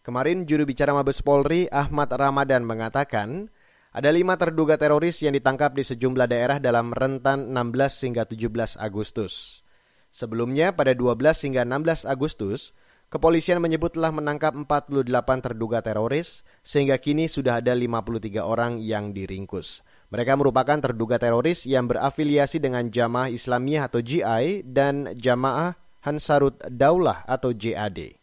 Kemarin 0.00 0.48
juru 0.48 0.64
bicara 0.64 0.96
Mabes 0.96 1.20
Polri 1.20 1.68
Ahmad 1.68 2.08
Ramadan 2.16 2.64
mengatakan, 2.64 3.52
ada 3.90 4.14
lima 4.14 4.38
terduga 4.38 4.78
teroris 4.78 5.18
yang 5.18 5.34
ditangkap 5.34 5.74
di 5.74 5.82
sejumlah 5.82 6.30
daerah 6.30 6.62
dalam 6.62 6.94
rentan 6.94 7.50
16 7.50 8.06
hingga 8.06 8.22
17 8.22 8.78
Agustus. 8.78 9.66
Sebelumnya 10.14 10.70
pada 10.70 10.94
12 10.94 11.18
hingga 11.50 11.66
16 11.66 12.06
Agustus, 12.06 12.70
kepolisian 13.10 13.58
menyebut 13.58 13.98
telah 13.98 14.14
menangkap 14.14 14.54
48 14.54 15.10
terduga 15.42 15.82
teroris 15.82 16.46
sehingga 16.62 17.02
kini 17.02 17.26
sudah 17.26 17.58
ada 17.58 17.74
53 17.74 18.38
orang 18.46 18.78
yang 18.78 19.10
diringkus. 19.10 19.82
Mereka 20.14 20.38
merupakan 20.38 20.78
terduga 20.78 21.18
teroris 21.18 21.66
yang 21.66 21.90
berafiliasi 21.90 22.62
dengan 22.62 22.90
Jamaah 22.90 23.30
Islamiyah 23.30 23.90
atau 23.90 24.02
GI 24.02 24.70
dan 24.70 25.14
Jamaah 25.18 25.74
Hansarut 26.06 26.62
Daulah 26.66 27.26
atau 27.26 27.50
JAD. 27.50 28.18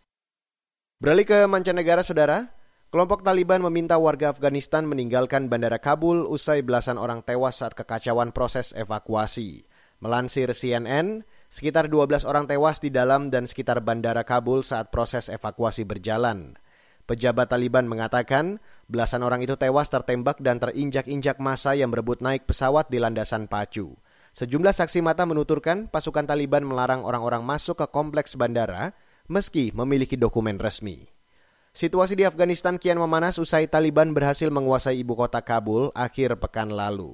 Beralih 0.98 1.28
ke 1.28 1.44
mancanegara, 1.46 2.02
saudara. 2.08 2.57
Kelompok 2.88 3.20
Taliban 3.20 3.60
meminta 3.60 4.00
warga 4.00 4.32
Afghanistan 4.32 4.88
meninggalkan 4.88 5.52
bandara 5.52 5.76
Kabul 5.76 6.24
usai 6.24 6.64
belasan 6.64 6.96
orang 6.96 7.20
tewas 7.20 7.60
saat 7.60 7.76
kekacauan 7.76 8.32
proses 8.32 8.72
evakuasi. 8.72 9.68
Melansir 10.00 10.56
CNN, 10.56 11.28
sekitar 11.52 11.92
12 11.92 12.24
orang 12.24 12.48
tewas 12.48 12.80
di 12.80 12.88
dalam 12.88 13.28
dan 13.28 13.44
sekitar 13.44 13.84
bandara 13.84 14.24
Kabul 14.24 14.64
saat 14.64 14.88
proses 14.88 15.28
evakuasi 15.28 15.84
berjalan. 15.84 16.56
Pejabat 17.04 17.52
Taliban 17.52 17.92
mengatakan 17.92 18.64
belasan 18.88 19.20
orang 19.20 19.44
itu 19.44 19.60
tewas 19.60 19.92
tertembak 19.92 20.40
dan 20.40 20.56
terinjak-injak 20.56 21.44
masa 21.44 21.76
yang 21.76 21.92
berebut 21.92 22.24
naik 22.24 22.48
pesawat 22.48 22.88
di 22.88 23.04
landasan 23.04 23.52
pacu. 23.52 24.00
Sejumlah 24.32 24.72
saksi 24.72 25.04
mata 25.04 25.28
menuturkan 25.28 25.92
pasukan 25.92 26.24
Taliban 26.24 26.64
melarang 26.64 27.04
orang-orang 27.04 27.44
masuk 27.44 27.84
ke 27.84 27.88
kompleks 27.92 28.40
bandara 28.40 28.96
meski 29.28 29.76
memiliki 29.76 30.16
dokumen 30.16 30.56
resmi. 30.56 31.17
Situasi 31.78 32.18
di 32.18 32.26
Afghanistan 32.26 32.82
kian 32.82 32.98
memanas 32.98 33.38
usai 33.38 33.70
Taliban 33.70 34.10
berhasil 34.10 34.50
menguasai 34.50 34.98
ibu 34.98 35.14
kota 35.14 35.46
Kabul 35.46 35.94
akhir 35.94 36.42
pekan 36.42 36.74
lalu. 36.74 37.14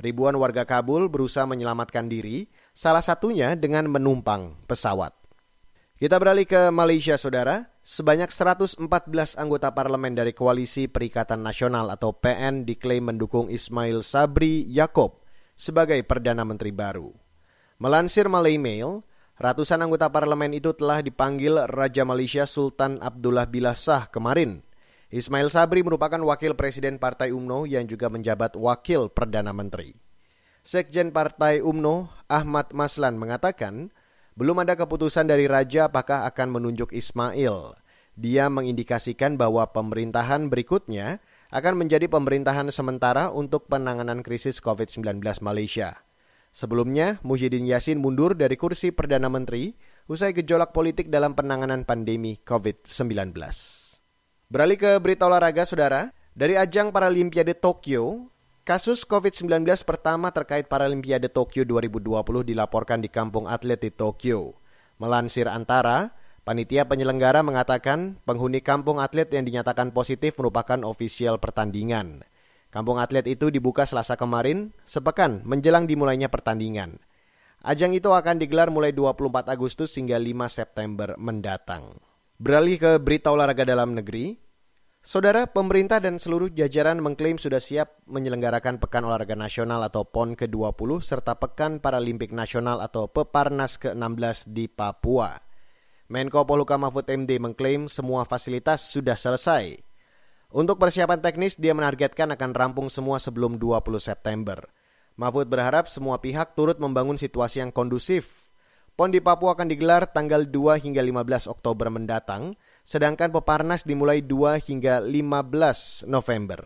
Ribuan 0.00 0.32
warga 0.40 0.64
Kabul 0.64 1.12
berusaha 1.12 1.44
menyelamatkan 1.44 2.08
diri, 2.08 2.48
salah 2.72 3.04
satunya 3.04 3.52
dengan 3.52 3.84
menumpang 3.84 4.64
pesawat. 4.64 5.12
Kita 6.00 6.16
beralih 6.16 6.48
ke 6.48 6.72
Malaysia, 6.72 7.20
Saudara. 7.20 7.68
Sebanyak 7.84 8.32
114 8.32 8.80
anggota 9.36 9.76
parlemen 9.76 10.16
dari 10.16 10.32
Koalisi 10.32 10.88
Perikatan 10.88 11.44
Nasional 11.44 11.92
atau 11.92 12.16
PN 12.16 12.64
diklaim 12.64 13.12
mendukung 13.12 13.52
Ismail 13.52 14.00
Sabri 14.00 14.64
Yaakob 14.72 15.20
sebagai 15.52 16.00
Perdana 16.08 16.48
Menteri 16.48 16.72
baru. 16.72 17.12
Melansir 17.76 18.24
Malay 18.32 18.56
Mail, 18.56 19.04
Ratusan 19.38 19.78
anggota 19.86 20.10
parlemen 20.10 20.50
itu 20.50 20.74
telah 20.74 20.98
dipanggil 20.98 21.70
Raja 21.70 22.02
Malaysia 22.02 22.42
Sultan 22.42 22.98
Abdullah 22.98 23.46
Billah 23.46 23.78
Shah 23.78 24.10
kemarin. 24.10 24.66
Ismail 25.14 25.46
Sabri 25.46 25.86
merupakan 25.86 26.18
wakil 26.26 26.58
presiden 26.58 26.98
Partai 26.98 27.30
UMNO 27.30 27.70
yang 27.70 27.86
juga 27.86 28.10
menjabat 28.10 28.58
wakil 28.58 29.06
Perdana 29.14 29.54
Menteri. 29.54 29.94
Sekjen 30.66 31.14
Partai 31.14 31.62
UMNO 31.62 32.10
Ahmad 32.26 32.74
Maslan 32.74 33.14
mengatakan, 33.14 33.94
belum 34.34 34.66
ada 34.66 34.74
keputusan 34.74 35.30
dari 35.30 35.46
Raja 35.46 35.86
apakah 35.86 36.26
akan 36.26 36.58
menunjuk 36.58 36.90
Ismail. 36.90 37.78
Dia 38.18 38.50
mengindikasikan 38.50 39.38
bahwa 39.38 39.70
pemerintahan 39.70 40.50
berikutnya 40.50 41.22
akan 41.54 41.86
menjadi 41.86 42.10
pemerintahan 42.10 42.74
sementara 42.74 43.30
untuk 43.30 43.70
penanganan 43.70 44.26
krisis 44.26 44.58
COVID-19 44.58 45.22
Malaysia. 45.46 46.07
Sebelumnya, 46.58 47.22
Muhyiddin 47.22 47.70
Yassin 47.70 48.02
mundur 48.02 48.34
dari 48.34 48.58
kursi 48.58 48.90
Perdana 48.90 49.30
Menteri 49.30 49.78
usai 50.10 50.34
gejolak 50.34 50.74
politik 50.74 51.06
dalam 51.06 51.38
penanganan 51.38 51.86
pandemi 51.86 52.34
COVID-19. 52.42 53.30
Beralih 54.50 54.74
ke 54.74 54.98
berita 54.98 55.30
olahraga, 55.30 55.62
Saudara. 55.62 56.10
Dari 56.34 56.58
ajang 56.58 56.90
Paralimpiade 56.90 57.54
Tokyo, 57.54 58.26
kasus 58.66 59.06
COVID-19 59.06 59.70
pertama 59.86 60.34
terkait 60.34 60.66
Paralimpiade 60.66 61.30
Tokyo 61.30 61.62
2020 61.62 62.50
dilaporkan 62.50 63.06
di 63.06 63.10
kampung 63.10 63.46
atlet 63.46 63.78
di 63.78 63.94
Tokyo. 63.94 64.58
Melansir 64.98 65.46
Antara, 65.46 66.10
panitia 66.42 66.90
penyelenggara 66.90 67.46
mengatakan 67.46 68.18
penghuni 68.26 68.66
kampung 68.66 68.98
atlet 68.98 69.30
yang 69.30 69.46
dinyatakan 69.46 69.94
positif 69.94 70.34
merupakan 70.34 70.82
ofisial 70.82 71.38
pertandingan. 71.38 72.26
Kampung 72.68 73.00
atlet 73.00 73.24
itu 73.24 73.48
dibuka 73.48 73.88
selasa 73.88 74.14
kemarin, 74.20 74.76
sepekan 74.84 75.40
menjelang 75.48 75.88
dimulainya 75.88 76.28
pertandingan. 76.28 77.00
Ajang 77.64 77.96
itu 77.96 78.12
akan 78.12 78.38
digelar 78.38 78.68
mulai 78.68 78.92
24 78.92 79.48
Agustus 79.48 79.96
hingga 79.96 80.20
5 80.20 80.46
September 80.52 81.16
mendatang. 81.16 81.96
Beralih 82.38 82.78
ke 82.78 82.92
berita 83.02 83.34
olahraga 83.34 83.66
dalam 83.66 83.98
negeri, 83.98 84.38
Saudara 84.98 85.46
pemerintah 85.46 86.02
dan 86.02 86.18
seluruh 86.18 86.50
jajaran 86.50 86.98
mengklaim 86.98 87.38
sudah 87.38 87.62
siap 87.62 88.02
menyelenggarakan 88.10 88.82
Pekan 88.82 89.06
Olahraga 89.06 89.38
Nasional 89.38 89.80
atau 89.86 90.02
PON 90.02 90.34
ke-20 90.34 90.90
serta 91.00 91.38
Pekan 91.38 91.78
Paralimpik 91.78 92.34
Nasional 92.34 92.82
atau 92.82 93.06
Peparnas 93.06 93.78
ke-16 93.78 94.50
di 94.50 94.66
Papua. 94.66 95.38
Menko 96.10 96.44
Poluka 96.44 96.76
Mahfud 96.76 97.08
MD 97.08 97.38
mengklaim 97.38 97.86
semua 97.86 98.26
fasilitas 98.26 98.90
sudah 98.90 99.14
selesai. 99.14 99.87
Untuk 100.48 100.80
persiapan 100.80 101.20
teknis, 101.20 101.60
dia 101.60 101.76
menargetkan 101.76 102.32
akan 102.32 102.56
rampung 102.56 102.88
semua 102.88 103.20
sebelum 103.20 103.60
20 103.60 104.00
September. 104.00 104.64
Mahfud 105.20 105.44
berharap 105.44 105.92
semua 105.92 106.24
pihak 106.24 106.56
turut 106.56 106.80
membangun 106.80 107.20
situasi 107.20 107.60
yang 107.60 107.68
kondusif. 107.68 108.48
PON 108.96 109.12
di 109.12 109.20
Papua 109.20 109.52
akan 109.52 109.68
digelar 109.68 110.08
tanggal 110.08 110.48
2 110.48 110.80
hingga 110.80 111.04
15 111.04 111.52
Oktober 111.52 111.92
mendatang, 111.92 112.56
sedangkan 112.80 113.28
Peparnas 113.28 113.84
dimulai 113.84 114.24
2 114.24 114.56
hingga 114.64 115.04
15 115.04 116.08
November. 116.08 116.64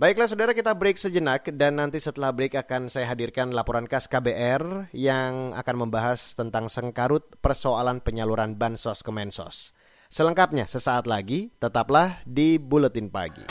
Baiklah 0.00 0.24
saudara 0.24 0.56
kita 0.56 0.72
break 0.72 0.96
sejenak 0.96 1.52
dan 1.60 1.76
nanti 1.76 2.00
setelah 2.00 2.32
break 2.32 2.56
akan 2.56 2.88
saya 2.88 3.12
hadirkan 3.12 3.52
laporan 3.52 3.84
khas 3.84 4.08
KBR 4.08 4.96
yang 4.96 5.52
akan 5.52 5.76
membahas 5.76 6.32
tentang 6.32 6.72
sengkarut 6.72 7.36
persoalan 7.44 8.00
penyaluran 8.00 8.56
bansos 8.56 9.04
Kemensos. 9.04 9.75
Selengkapnya 10.16 10.64
sesaat 10.64 11.04
lagi, 11.04 11.52
tetaplah 11.60 12.24
di 12.24 12.56
Buletin 12.56 13.12
Pagi. 13.12 13.44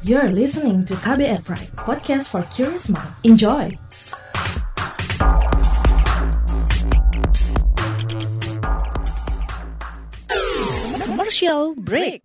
You're 0.00 0.32
listening 0.32 0.88
to 0.88 0.96
KBR 0.96 1.44
Pride, 1.44 1.76
podcast 1.76 2.32
for 2.32 2.40
curious 2.48 2.88
mind. 2.88 3.12
Enjoy! 3.28 3.76
Commercial 11.04 11.76
break. 11.76 12.24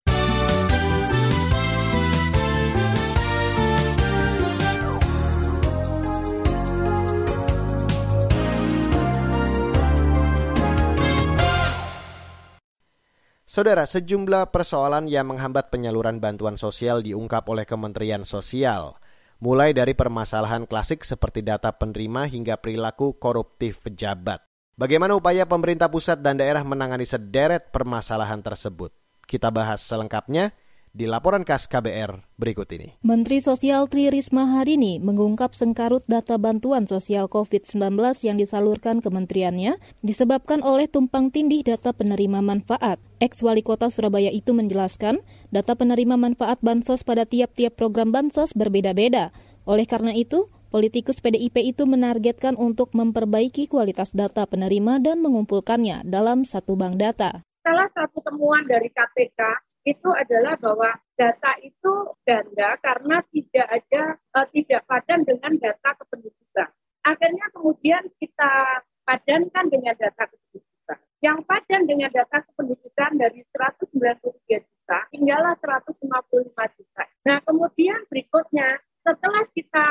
Saudara, 13.51 13.83
sejumlah 13.83 14.47
persoalan 14.55 15.11
yang 15.11 15.27
menghambat 15.27 15.67
penyaluran 15.75 16.23
bantuan 16.23 16.55
sosial 16.55 17.03
diungkap 17.03 17.43
oleh 17.51 17.67
Kementerian 17.67 18.23
Sosial. 18.23 18.95
Mulai 19.43 19.75
dari 19.75 19.91
permasalahan 19.91 20.63
klasik 20.63 21.03
seperti 21.03 21.43
data 21.43 21.75
penerima 21.75 22.31
hingga 22.31 22.55
perilaku 22.55 23.19
koruptif 23.19 23.83
pejabat. 23.83 24.39
Bagaimana 24.79 25.19
upaya 25.19 25.43
pemerintah 25.43 25.91
pusat 25.91 26.23
dan 26.23 26.39
daerah 26.39 26.63
menangani 26.63 27.03
sederet 27.03 27.75
permasalahan 27.75 28.39
tersebut? 28.39 28.95
Kita 29.27 29.51
bahas 29.51 29.83
selengkapnya 29.83 30.55
di 30.91 31.07
laporan 31.07 31.47
khas 31.47 31.71
KBR 31.71 32.35
berikut 32.35 32.67
ini. 32.75 32.99
Menteri 32.99 33.39
Sosial 33.39 33.87
Tri 33.87 34.11
Risma 34.11 34.59
hari 34.59 34.75
ini 34.75 34.99
mengungkap 34.99 35.55
sengkarut 35.55 36.03
data 36.03 36.35
bantuan 36.35 36.83
sosial 36.83 37.31
COVID-19 37.31 37.95
yang 38.27 38.35
disalurkan 38.35 38.99
kementeriannya 38.99 39.79
disebabkan 40.03 40.59
oleh 40.61 40.91
tumpang 40.91 41.31
tindih 41.31 41.63
data 41.63 41.95
penerima 41.95 42.43
manfaat. 42.43 42.99
Ex-wali 43.23 43.63
kota 43.63 43.87
Surabaya 43.87 44.29
itu 44.29 44.51
menjelaskan, 44.51 45.23
data 45.49 45.79
penerima 45.79 46.19
manfaat 46.19 46.59
bansos 46.59 47.07
pada 47.07 47.23
tiap-tiap 47.23 47.79
program 47.79 48.11
bansos 48.11 48.51
berbeda-beda. 48.51 49.31
Oleh 49.63 49.87
karena 49.87 50.11
itu, 50.11 50.51
politikus 50.73 51.23
PDIP 51.23 51.71
itu 51.71 51.87
menargetkan 51.87 52.59
untuk 52.59 52.91
memperbaiki 52.91 53.71
kualitas 53.71 54.11
data 54.11 54.43
penerima 54.43 54.99
dan 54.99 55.23
mengumpulkannya 55.23 56.03
dalam 56.03 56.43
satu 56.43 56.75
bank 56.75 56.99
data. 56.99 57.45
Salah 57.61 57.87
satu 57.93 58.25
temuan 58.25 58.65
dari 58.65 58.89
KPK 58.89 59.70
itu 59.81 60.09
adalah 60.13 60.53
bahwa 60.61 60.93
data 61.17 61.57
itu 61.65 61.93
ganda 62.21 62.77
karena 62.81 63.21
tidak 63.33 63.67
ada 63.67 64.03
uh, 64.37 64.47
tidak 64.53 64.81
padan 64.85 65.25
dengan 65.25 65.57
data 65.57 65.89
kependudukan. 65.97 66.69
Akhirnya 67.01 67.45
kemudian 67.49 68.03
kita 68.21 68.53
padankan 69.01 69.65
dengan 69.73 69.97
data 69.97 70.29
kependudukan. 70.29 70.99
Yang 71.21 71.37
padan 71.49 71.81
dengan 71.89 72.09
data 72.13 72.37
kependudukan 72.45 73.11
dari 73.17 73.41
193 73.49 74.69
juta 74.69 74.97
tinggallah 75.09 75.55
155 75.57 76.77
juta. 76.77 77.03
Nah 77.25 77.37
kemudian 77.41 77.99
berikutnya 78.05 78.77
setelah 79.01 79.43
kita 79.53 79.87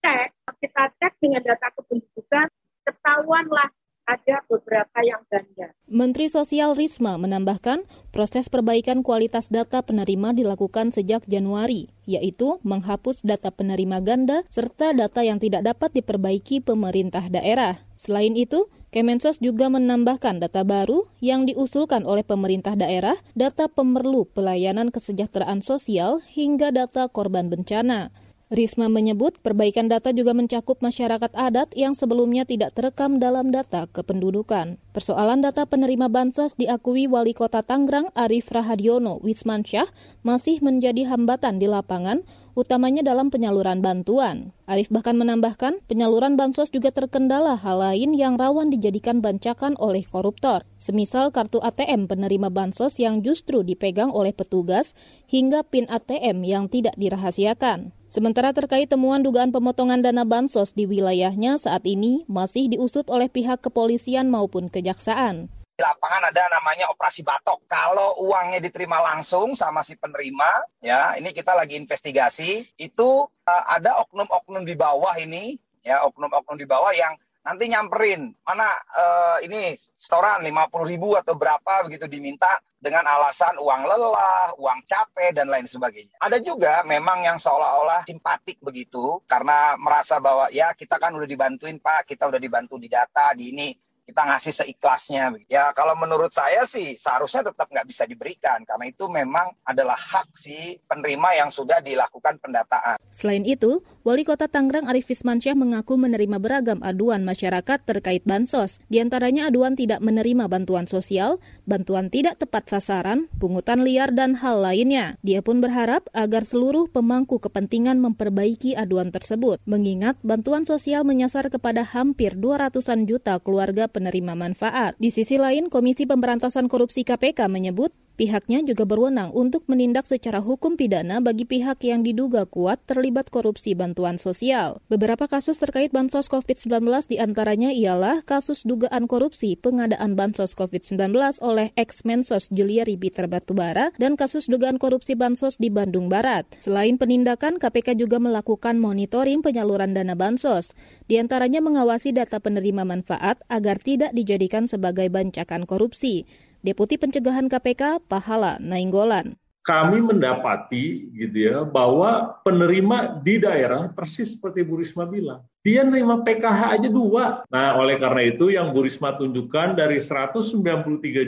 cek, 0.00 0.28
kita 0.60 0.82
cek 1.00 1.12
dengan 1.20 1.40
data 1.44 1.68
kependudukan, 1.76 2.48
ketahuanlah 2.84 3.68
ada 4.04 4.44
beberapa 4.48 4.98
yang 5.00 5.20
ganda. 5.28 5.72
Menteri 5.88 6.28
Sosial 6.28 6.76
Risma 6.76 7.16
menambahkan, 7.16 7.84
proses 8.12 8.52
perbaikan 8.52 9.00
kualitas 9.00 9.48
data 9.48 9.80
penerima 9.80 10.36
dilakukan 10.36 10.92
sejak 10.92 11.24
Januari, 11.24 11.88
yaitu 12.04 12.60
menghapus 12.62 13.24
data 13.24 13.48
penerima 13.48 14.04
ganda 14.04 14.44
serta 14.52 14.92
data 14.92 15.24
yang 15.24 15.40
tidak 15.40 15.64
dapat 15.64 15.92
diperbaiki 15.96 16.60
pemerintah 16.60 17.26
daerah. 17.32 17.80
Selain 17.96 18.36
itu, 18.36 18.68
Kemensos 18.94 19.42
juga 19.42 19.66
menambahkan 19.66 20.38
data 20.38 20.62
baru 20.62 21.10
yang 21.18 21.50
diusulkan 21.50 22.06
oleh 22.06 22.22
pemerintah 22.22 22.78
daerah, 22.78 23.18
data 23.34 23.66
pemerlu 23.66 24.22
pelayanan 24.30 24.94
kesejahteraan 24.94 25.66
sosial 25.66 26.22
hingga 26.22 26.70
data 26.70 27.10
korban 27.10 27.50
bencana. 27.50 28.14
Risma 28.52 28.92
menyebut 28.92 29.40
perbaikan 29.40 29.88
data 29.88 30.12
juga 30.12 30.36
mencakup 30.36 30.84
masyarakat 30.84 31.32
adat 31.32 31.72
yang 31.72 31.96
sebelumnya 31.96 32.44
tidak 32.44 32.76
terekam 32.76 33.16
dalam 33.16 33.48
data 33.48 33.88
kependudukan. 33.88 34.76
Persoalan 34.92 35.40
data 35.40 35.64
penerima 35.64 36.12
bansos 36.12 36.52
diakui 36.60 37.08
Wali 37.08 37.32
Kota 37.32 37.64
Tangerang 37.64 38.12
Arif 38.12 38.52
Rahadiono 38.52 39.16
Wismansyah 39.24 39.88
masih 40.20 40.60
menjadi 40.60 41.08
hambatan 41.08 41.56
di 41.56 41.64
lapangan 41.64 42.20
utamanya 42.54 43.02
dalam 43.02 43.30
penyaluran 43.30 43.82
bantuan. 43.82 44.54
Arif 44.64 44.88
bahkan 44.88 45.18
menambahkan, 45.18 45.82
penyaluran 45.90 46.38
bansos 46.38 46.70
juga 46.70 46.94
terkendala 46.94 47.58
hal 47.58 47.82
lain 47.82 48.14
yang 48.14 48.38
rawan 48.38 48.70
dijadikan 48.70 49.20
bancakan 49.20 49.74
oleh 49.82 50.06
koruptor, 50.06 50.62
semisal 50.78 51.34
kartu 51.34 51.60
ATM 51.60 52.06
penerima 52.06 52.48
bansos 52.48 52.96
yang 53.02 53.20
justru 53.20 53.66
dipegang 53.66 54.14
oleh 54.14 54.32
petugas 54.32 54.96
hingga 55.28 55.66
PIN 55.66 55.90
ATM 55.90 56.46
yang 56.46 56.64
tidak 56.70 56.94
dirahasiakan. 56.94 57.92
Sementara 58.06 58.54
terkait 58.54 58.86
temuan 58.86 59.26
dugaan 59.26 59.50
pemotongan 59.50 59.98
dana 59.98 60.22
bansos 60.22 60.78
di 60.78 60.86
wilayahnya 60.86 61.58
saat 61.58 61.82
ini 61.82 62.22
masih 62.30 62.70
diusut 62.70 63.10
oleh 63.10 63.26
pihak 63.26 63.58
kepolisian 63.58 64.30
maupun 64.30 64.70
kejaksaan. 64.70 65.50
Di 65.74 65.82
lapangan 65.82 66.30
ada 66.30 66.46
namanya 66.54 66.86
operasi 66.94 67.26
batok. 67.26 67.66
Kalau 67.66 68.22
uangnya 68.22 68.62
diterima 68.62 69.02
langsung 69.02 69.58
sama 69.58 69.82
si 69.82 69.98
penerima, 69.98 70.70
ya 70.78 71.18
ini 71.18 71.34
kita 71.34 71.50
lagi 71.50 71.74
investigasi, 71.74 72.62
itu 72.78 73.26
uh, 73.26 73.64
ada 73.66 73.98
oknum-oknum 74.06 74.62
di 74.62 74.78
bawah 74.78 75.18
ini, 75.18 75.58
ya 75.82 76.06
oknum-oknum 76.06 76.62
di 76.62 76.66
bawah 76.70 76.94
yang 76.94 77.18
nanti 77.42 77.66
nyamperin 77.66 78.32
mana 78.46 78.70
uh, 78.70 79.36
ini 79.42 79.74
setoran 79.98 80.46
50 80.46 80.90
ribu 80.94 81.18
atau 81.18 81.34
berapa 81.34 81.84
begitu 81.84 82.06
diminta 82.06 82.62
dengan 82.78 83.02
alasan 83.10 83.58
uang 83.58 83.82
lelah, 83.82 84.54
uang 84.54 84.78
capek 84.86 85.34
dan 85.34 85.50
lain 85.50 85.66
sebagainya. 85.66 86.14
Ada 86.22 86.38
juga 86.38 86.86
memang 86.86 87.26
yang 87.26 87.34
seolah-olah 87.34 88.06
simpatik 88.06 88.62
begitu 88.62 89.26
karena 89.26 89.74
merasa 89.74 90.22
bahwa 90.22 90.46
ya 90.54 90.70
kita 90.70 91.02
kan 91.02 91.10
udah 91.18 91.26
dibantuin 91.26 91.82
Pak, 91.82 92.06
kita 92.14 92.30
udah 92.30 92.38
dibantu 92.38 92.78
di 92.78 92.86
data 92.86 93.34
di 93.34 93.50
ini 93.50 93.74
kita 94.04 94.22
ngasih 94.24 94.52
seikhlasnya. 94.52 95.32
Ya 95.48 95.72
kalau 95.72 95.96
menurut 95.96 96.30
saya 96.30 96.68
sih 96.68 96.92
seharusnya 96.94 97.48
tetap 97.48 97.72
nggak 97.72 97.88
bisa 97.88 98.04
diberikan 98.04 98.60
karena 98.68 98.84
itu 98.88 99.08
memang 99.08 99.52
adalah 99.64 99.96
hak 99.96 100.28
si 100.36 100.76
penerima 100.84 101.40
yang 101.40 101.48
sudah 101.48 101.80
dilakukan 101.80 102.36
pendataan. 102.40 103.00
Selain 103.14 103.42
itu, 103.48 103.80
Wali 104.04 104.26
Kota 104.26 104.50
Tangerang 104.50 104.84
Arif 104.90 105.08
Fismansyah 105.08 105.56
mengaku 105.56 105.96
menerima 105.96 106.36
beragam 106.36 106.84
aduan 106.84 107.24
masyarakat 107.24 107.78
terkait 107.88 108.20
bansos. 108.28 108.82
Di 108.92 109.00
antaranya 109.00 109.48
aduan 109.48 109.78
tidak 109.78 110.04
menerima 110.04 110.50
bantuan 110.52 110.84
sosial 110.84 111.40
bantuan 111.64 112.08
tidak 112.08 112.40
tepat 112.40 112.68
sasaran, 112.70 113.28
pungutan 113.36 113.84
liar, 113.84 114.12
dan 114.12 114.36
hal 114.38 114.60
lainnya. 114.64 115.16
Dia 115.20 115.40
pun 115.40 115.60
berharap 115.60 116.06
agar 116.12 116.44
seluruh 116.44 116.88
pemangku 116.88 117.40
kepentingan 117.40 118.00
memperbaiki 118.00 118.76
aduan 118.76 119.12
tersebut, 119.12 119.60
mengingat 119.68 120.16
bantuan 120.24 120.64
sosial 120.68 121.02
menyasar 121.02 121.48
kepada 121.52 121.84
hampir 121.84 122.36
200-an 122.36 123.08
juta 123.08 123.36
keluarga 123.42 123.88
penerima 123.88 124.36
manfaat. 124.36 124.96
Di 125.00 125.12
sisi 125.12 125.36
lain, 125.40 125.72
Komisi 125.72 126.04
Pemberantasan 126.04 126.68
Korupsi 126.70 127.02
KPK 127.02 127.48
menyebut 127.50 127.92
Pihaknya 128.14 128.62
juga 128.62 128.86
berwenang 128.86 129.34
untuk 129.34 129.66
menindak 129.66 130.06
secara 130.06 130.38
hukum 130.38 130.78
pidana 130.78 131.18
bagi 131.18 131.42
pihak 131.42 131.82
yang 131.82 132.06
diduga 132.06 132.46
kuat 132.46 132.78
terlibat 132.86 133.26
korupsi 133.26 133.74
bantuan 133.74 134.22
sosial. 134.22 134.78
Beberapa 134.86 135.26
kasus 135.26 135.58
terkait 135.58 135.90
bansos 135.90 136.30
COVID-19 136.30 136.86
di 137.10 137.18
antaranya 137.18 137.74
ialah 137.74 138.22
kasus 138.22 138.62
dugaan 138.62 139.10
korupsi 139.10 139.58
pengadaan 139.58 140.14
bansos 140.14 140.54
COVID-19 140.54 141.10
oleh 141.42 141.74
ex-Mensos 141.74 142.54
Juliari 142.54 142.94
Biter 142.94 143.26
Batubara 143.26 143.90
dan 143.98 144.14
kasus 144.14 144.46
dugaan 144.46 144.78
korupsi 144.78 145.18
bansos 145.18 145.58
di 145.58 145.74
Bandung 145.74 146.06
Barat. 146.06 146.46
Selain 146.62 146.94
penindakan, 146.94 147.58
KPK 147.58 147.98
juga 147.98 148.22
melakukan 148.22 148.78
monitoring 148.78 149.42
penyaluran 149.42 149.90
dana 149.90 150.14
bansos, 150.14 150.70
di 151.10 151.18
antaranya 151.18 151.58
mengawasi 151.58 152.14
data 152.14 152.38
penerima 152.38 152.86
manfaat 152.86 153.42
agar 153.50 153.82
tidak 153.82 154.14
dijadikan 154.14 154.70
sebagai 154.70 155.10
bancakan 155.10 155.66
korupsi. 155.66 156.30
Deputi 156.64 156.96
Pencegahan 156.96 157.44
KPK 157.44 158.08
Pahala 158.08 158.56
Nainggolan. 158.56 159.36
Kami 159.68 160.00
mendapati 160.00 161.12
gitu 161.12 161.36
ya 161.36 161.60
bahwa 161.60 162.40
penerima 162.40 163.20
di 163.20 163.36
daerah 163.36 163.92
persis 163.92 164.32
seperti 164.32 164.64
Bu 164.64 164.80
Risma 164.80 165.04
bilang. 165.04 165.44
Dia 165.60 165.84
nerima 165.84 166.24
PKH 166.24 166.80
aja 166.80 166.88
dua. 166.88 167.44
Nah, 167.52 167.76
oleh 167.76 168.00
karena 168.00 168.32
itu 168.32 168.48
yang 168.48 168.72
Bu 168.72 168.80
Risma 168.80 169.12
tunjukkan 169.12 169.76
dari 169.76 170.00
193 170.00 170.64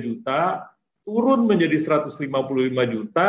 juta 0.01 0.73
turun 1.05 1.45
menjadi 1.45 1.85
155 1.85 2.17
juta 2.97 3.29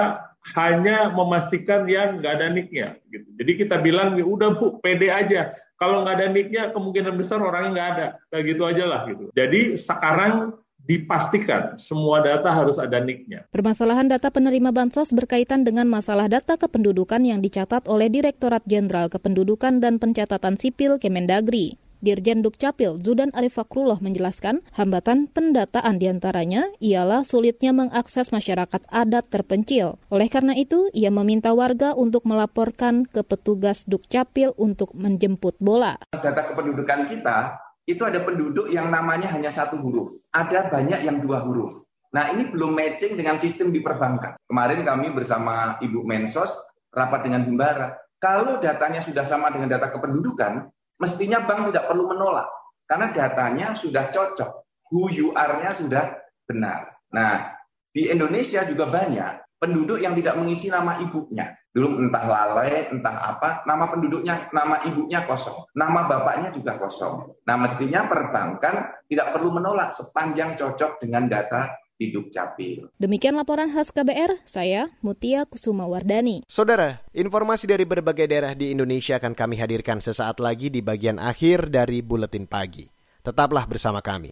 hanya 0.55 1.11
memastikan 1.11 1.91
yang 1.91 2.23
nggak 2.23 2.33
ada 2.39 2.47
niknya. 2.55 2.95
Gitu. 3.11 3.27
Jadi 3.35 3.51
kita 3.67 3.83
bilang 3.83 4.15
ya 4.15 4.23
udah 4.23 4.55
bu 4.55 4.79
pede 4.79 5.11
aja. 5.11 5.51
Kalau 5.75 6.07
nggak 6.07 6.23
ada 6.23 6.27
niknya 6.31 6.71
kemungkinan 6.71 7.19
besar 7.19 7.43
orangnya 7.43 7.71
nggak 7.75 7.89
ada. 7.99 8.07
Kayak 8.31 8.43
gitu 8.55 8.63
aja 8.63 8.83
lah 8.87 9.01
gitu. 9.11 9.27
Jadi 9.35 9.75
sekarang 9.75 10.55
dipastikan 10.87 11.75
semua 11.75 12.23
data 12.23 12.47
harus 12.49 12.79
ada 12.79 12.97
NIK-nya. 13.03 13.51
Permasalahan 13.51 14.07
data 14.07 14.31
penerima 14.31 14.71
bansos 14.71 15.11
berkaitan 15.11 15.67
dengan 15.67 15.85
masalah 15.91 16.31
data 16.31 16.55
kependudukan 16.55 17.21
yang 17.21 17.43
dicatat 17.43 17.85
oleh 17.91 18.07
Direktorat 18.07 18.63
Jenderal 18.63 19.11
Kependudukan 19.11 19.83
dan 19.83 19.99
Pencatatan 19.99 20.55
Sipil 20.55 20.95
Kemendagri. 20.97 21.75
Dirjen 21.97 22.45
Dukcapil 22.45 23.01
Zudan 23.01 23.33
Arif 23.33 23.57
Fakrullah 23.57 23.97
menjelaskan, 23.97 24.61
hambatan 24.77 25.25
pendataan 25.33 25.97
di 25.97 26.05
antaranya 26.05 26.69
ialah 26.77 27.25
sulitnya 27.25 27.73
mengakses 27.73 28.29
masyarakat 28.29 28.85
adat 28.93 29.25
terpencil. 29.33 29.97
Oleh 30.13 30.29
karena 30.29 30.53
itu, 30.53 30.93
ia 30.93 31.09
meminta 31.09 31.57
warga 31.57 31.97
untuk 31.97 32.21
melaporkan 32.29 33.09
ke 33.09 33.25
petugas 33.25 33.81
Dukcapil 33.89 34.53
untuk 34.61 34.93
menjemput 34.93 35.57
bola. 35.57 35.97
Data 36.13 36.53
kependudukan 36.53 37.09
kita 37.09 37.66
itu 37.87 38.03
ada 38.03 38.19
penduduk 38.19 38.67
yang 38.67 38.91
namanya 38.91 39.31
hanya 39.31 39.47
satu 39.47 39.79
huruf. 39.79 40.11
Ada 40.35 40.67
banyak 40.67 41.07
yang 41.07 41.23
dua 41.23 41.39
huruf. 41.39 41.87
Nah 42.11 42.35
ini 42.35 42.51
belum 42.51 42.75
matching 42.75 43.15
dengan 43.15 43.39
sistem 43.39 43.71
di 43.71 43.79
perbankan. 43.79 44.35
Kemarin 44.43 44.83
kami 44.83 45.15
bersama 45.15 45.79
Ibu 45.79 46.03
Mensos 46.03 46.51
rapat 46.91 47.23
dengan 47.23 47.47
Himbara. 47.47 47.95
Kalau 48.19 48.59
datanya 48.59 48.99
sudah 48.99 49.23
sama 49.23 49.55
dengan 49.55 49.71
data 49.71 49.87
kependudukan, 49.87 50.67
mestinya 50.99 51.47
bank 51.47 51.71
tidak 51.71 51.87
perlu 51.87 52.11
menolak. 52.11 52.51
Karena 52.83 53.07
datanya 53.15 53.67
sudah 53.71 54.11
cocok. 54.11 54.51
Who 54.91 55.07
you 55.11 55.31
are-nya 55.35 55.71
sudah 55.71 56.15
benar. 56.43 56.91
Nah, 57.11 57.55
di 57.91 58.11
Indonesia 58.11 58.67
juga 58.67 58.87
banyak 58.87 59.46
penduduk 59.57 60.01
yang 60.01 60.13
tidak 60.17 60.37
mengisi 60.37 60.69
nama 60.69 61.01
ibunya. 61.01 61.53
Dulu 61.73 62.01
entah 62.01 62.25
lalai, 62.25 62.89
entah 62.89 63.37
apa, 63.37 63.61
nama 63.69 63.85
penduduknya, 63.85 64.49
nama 64.49 64.81
ibunya 64.89 65.21
kosong. 65.29 65.69
Nama 65.77 66.09
bapaknya 66.09 66.49
juga 66.49 66.73
kosong. 66.81 67.45
Nah 67.45 67.55
mestinya 67.57 68.09
perbankan 68.09 69.05
tidak 69.05 69.37
perlu 69.37 69.53
menolak 69.53 69.93
sepanjang 69.93 70.57
cocok 70.57 70.97
dengan 70.97 71.29
data 71.29 71.69
di 71.97 72.13
Dukcapil. 72.13 72.93
Demikian 73.01 73.33
laporan 73.33 73.73
khas 73.73 73.89
KBR, 73.89 74.45
saya 74.45 74.93
Mutia 75.01 75.49
Kusuma 75.49 75.89
Wardani. 75.89 76.45
Saudara, 76.45 77.01
informasi 77.13 77.65
dari 77.65 77.85
berbagai 77.89 78.29
daerah 78.29 78.53
di 78.53 78.73
Indonesia 78.73 79.17
akan 79.17 79.33
kami 79.33 79.57
hadirkan 79.57 79.97
sesaat 79.97 80.37
lagi 80.37 80.69
di 80.69 80.85
bagian 80.85 81.17
akhir 81.17 81.73
dari 81.73 82.05
Buletin 82.05 82.45
Pagi. 82.45 82.85
Tetaplah 83.25 83.65
bersama 83.65 83.99
kami. 83.99 84.31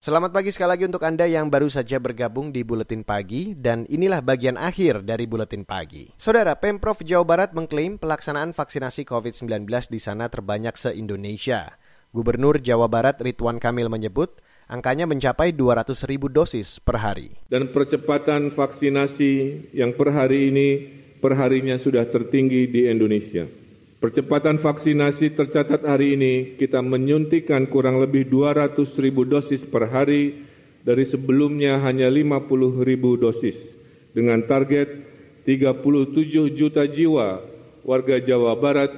Selamat 0.00 0.32
pagi 0.32 0.48
sekali 0.48 0.72
lagi 0.72 0.88
untuk 0.88 1.04
Anda 1.04 1.28
yang 1.28 1.52
baru 1.52 1.68
saja 1.68 2.00
bergabung 2.00 2.56
di 2.56 2.64
Buletin 2.64 3.04
Pagi 3.04 3.52
dan 3.52 3.84
inilah 3.84 4.24
bagian 4.24 4.56
akhir 4.56 5.04
dari 5.04 5.28
Buletin 5.28 5.68
Pagi. 5.68 6.08
Saudara, 6.16 6.56
Pemprov 6.56 7.04
Jawa 7.04 7.20
Barat 7.28 7.52
mengklaim 7.52 8.00
pelaksanaan 8.00 8.56
vaksinasi 8.56 9.04
COVID-19 9.04 9.68
di 9.92 10.00
sana 10.00 10.32
terbanyak 10.32 10.72
se-Indonesia. 10.80 11.76
Gubernur 12.16 12.64
Jawa 12.64 12.88
Barat 12.88 13.20
Ridwan 13.20 13.60
Kamil 13.60 13.92
menyebut 13.92 14.40
angkanya 14.72 15.04
mencapai 15.04 15.52
200 15.52 15.92
ribu 16.08 16.32
dosis 16.32 16.80
per 16.80 17.04
hari. 17.04 17.36
Dan 17.52 17.68
percepatan 17.68 18.56
vaksinasi 18.56 19.32
yang 19.76 19.92
per 20.00 20.16
hari 20.16 20.48
ini 20.48 20.68
perharinya 21.20 21.76
sudah 21.76 22.08
tertinggi 22.08 22.72
di 22.72 22.88
Indonesia. 22.88 23.44
Percepatan 24.00 24.56
vaksinasi 24.56 25.36
tercatat 25.36 25.84
hari 25.84 26.16
ini 26.16 26.56
kita 26.56 26.80
menyuntikkan 26.80 27.68
kurang 27.68 28.00
lebih 28.00 28.32
200 28.32 28.80
ribu 28.96 29.28
dosis 29.28 29.68
per 29.68 29.92
hari 29.92 30.40
dari 30.80 31.04
sebelumnya 31.04 31.76
hanya 31.84 32.08
50 32.08 32.80
ribu 32.80 33.20
dosis 33.20 33.68
dengan 34.16 34.40
target 34.48 34.88
37 35.44 36.16
juta 36.56 36.88
jiwa 36.88 37.44
warga 37.84 38.16
Jawa 38.24 38.56
Barat 38.56 38.88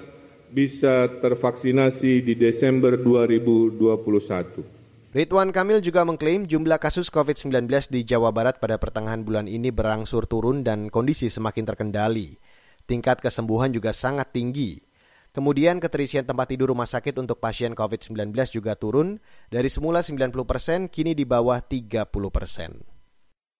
bisa 0.55 1.11
tervaksinasi 1.19 2.23
di 2.23 2.39
Desember 2.39 2.95
2021. 2.95 5.19
Ridwan 5.19 5.51
Kamil 5.51 5.83
juga 5.83 6.07
mengklaim 6.07 6.47
jumlah 6.47 6.79
kasus 6.79 7.11
COVID-19 7.11 7.91
di 7.91 8.07
Jawa 8.07 8.31
Barat 8.31 8.63
pada 8.63 8.79
pertengahan 8.79 9.27
bulan 9.27 9.51
ini 9.51 9.75
berangsur 9.75 10.31
turun 10.31 10.63
dan 10.63 10.95
kondisi 10.95 11.27
semakin 11.27 11.67
terkendali. 11.67 12.39
Tingkat 12.87 13.19
kesembuhan 13.19 13.75
juga 13.75 13.91
sangat 13.91 14.31
tinggi. 14.31 14.92
Kemudian 15.33 15.81
keterisian 15.81 16.29
tempat 16.29 16.53
tidur 16.53 16.77
rumah 16.77 16.85
sakit 16.85 17.17
untuk 17.17 17.41
pasien 17.41 17.73
COVID-19 17.73 18.37
juga 18.53 18.77
turun 18.77 19.17
dari 19.49 19.73
semula 19.73 20.05
90 20.05 20.29
persen 20.45 20.93
kini 20.93 21.17
di 21.17 21.25
bawah 21.25 21.57
30 21.65 22.13
persen. 22.29 22.85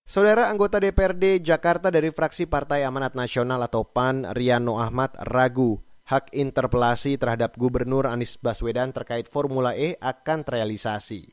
Saudara 0.05 0.53
anggota 0.53 0.77
DPRD 0.77 1.41
Jakarta 1.41 1.89
dari 1.89 2.13
fraksi 2.13 2.45
Partai 2.45 2.85
Amanat 2.85 3.17
Nasional 3.17 3.65
atau 3.65 3.89
PAN, 3.89 4.29
Riano 4.37 4.77
Ahmad, 4.77 5.17
ragu 5.25 5.81
hak 6.13 6.35
interpelasi 6.37 7.17
terhadap 7.17 7.57
Gubernur 7.57 8.05
Anies 8.05 8.37
Baswedan 8.37 8.93
terkait 8.93 9.31
Formula 9.31 9.73
E 9.73 9.97
akan 9.97 10.45
terrealisasi. 10.45 11.33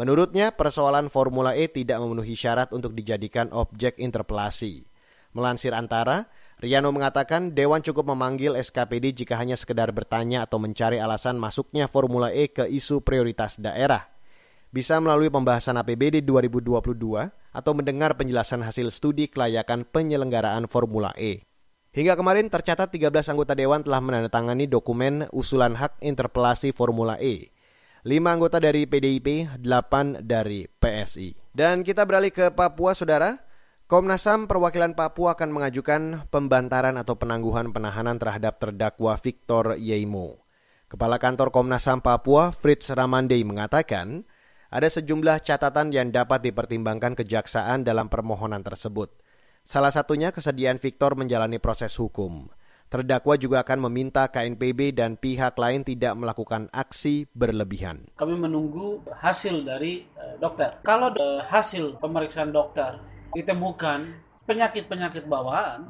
Menurutnya, 0.00 0.56
persoalan 0.56 1.12
Formula 1.12 1.52
E 1.52 1.68
tidak 1.68 2.00
memenuhi 2.00 2.32
syarat 2.32 2.72
untuk 2.72 2.96
dijadikan 2.96 3.52
objek 3.52 4.00
interpelasi. 4.00 4.88
Melansir 5.36 5.76
antara, 5.76 6.26
Riano 6.60 6.92
mengatakan 6.92 7.56
Dewan 7.56 7.80
cukup 7.80 8.12
memanggil 8.12 8.52
SKPD 8.52 9.24
jika 9.24 9.40
hanya 9.40 9.56
sekedar 9.56 9.88
bertanya 9.96 10.44
atau 10.44 10.60
mencari 10.60 11.00
alasan 11.00 11.40
masuknya 11.40 11.88
Formula 11.88 12.28
E 12.36 12.52
ke 12.52 12.68
isu 12.68 13.00
prioritas 13.00 13.56
daerah. 13.56 14.12
Bisa 14.68 15.00
melalui 15.00 15.32
pembahasan 15.32 15.80
APBD 15.80 16.20
2022 16.20 16.84
atau 17.32 17.72
mendengar 17.72 18.12
penjelasan 18.20 18.60
hasil 18.60 18.92
studi 18.92 19.32
kelayakan 19.32 19.88
penyelenggaraan 19.88 20.68
Formula 20.68 21.16
E. 21.16 21.48
Hingga 21.96 22.12
kemarin 22.12 22.52
tercatat 22.52 22.92
13 22.92 23.32
anggota 23.32 23.56
Dewan 23.56 23.80
telah 23.80 24.04
menandatangani 24.04 24.68
dokumen 24.68 25.32
usulan 25.32 25.80
hak 25.80 25.96
interpelasi 26.04 26.76
Formula 26.76 27.16
E. 27.24 27.48
5 28.04 28.20
anggota 28.28 28.60
dari 28.60 28.84
PDIP, 28.84 29.58
8 29.64 30.28
dari 30.28 30.68
PSI. 30.68 31.56
Dan 31.56 31.80
kita 31.80 32.04
beralih 32.04 32.30
ke 32.36 32.52
Papua, 32.52 32.92
Saudara. 32.92 33.48
Komnas 33.90 34.22
HAM 34.22 34.46
perwakilan 34.46 34.94
Papua 34.94 35.34
akan 35.34 35.50
mengajukan 35.50 36.30
pembantaran 36.30 36.94
atau 36.94 37.18
penangguhan 37.18 37.74
penahanan 37.74 38.22
terhadap 38.22 38.62
terdakwa 38.62 39.18
Victor 39.18 39.74
Yeimo. 39.74 40.46
Kepala 40.86 41.18
Kantor 41.18 41.50
Komnas 41.50 41.90
HAM 41.90 41.98
Papua, 41.98 42.54
Fritz 42.54 42.94
Ramandei 42.94 43.42
mengatakan, 43.42 44.22
ada 44.70 44.86
sejumlah 44.86 45.42
catatan 45.42 45.90
yang 45.90 46.14
dapat 46.14 46.38
dipertimbangkan 46.38 47.18
kejaksaan 47.18 47.82
dalam 47.82 48.06
permohonan 48.06 48.62
tersebut. 48.62 49.10
Salah 49.66 49.90
satunya 49.90 50.30
kesediaan 50.30 50.78
Victor 50.78 51.18
menjalani 51.18 51.58
proses 51.58 51.90
hukum. 51.98 52.46
Terdakwa 52.94 53.34
juga 53.34 53.66
akan 53.66 53.90
meminta 53.90 54.30
KNPB 54.30 54.94
dan 54.94 55.18
pihak 55.18 55.58
lain 55.58 55.82
tidak 55.82 56.14
melakukan 56.14 56.70
aksi 56.70 57.26
berlebihan. 57.34 58.06
Kami 58.14 58.38
menunggu 58.38 59.02
hasil 59.18 59.66
dari 59.66 60.06
uh, 60.14 60.38
dokter. 60.38 60.78
Kalau 60.86 61.10
uh, 61.18 61.42
hasil 61.42 61.98
pemeriksaan 61.98 62.54
dokter 62.54 63.09
ditemukan 63.34 64.00
penyakit-penyakit 64.46 65.30
bawaan, 65.30 65.86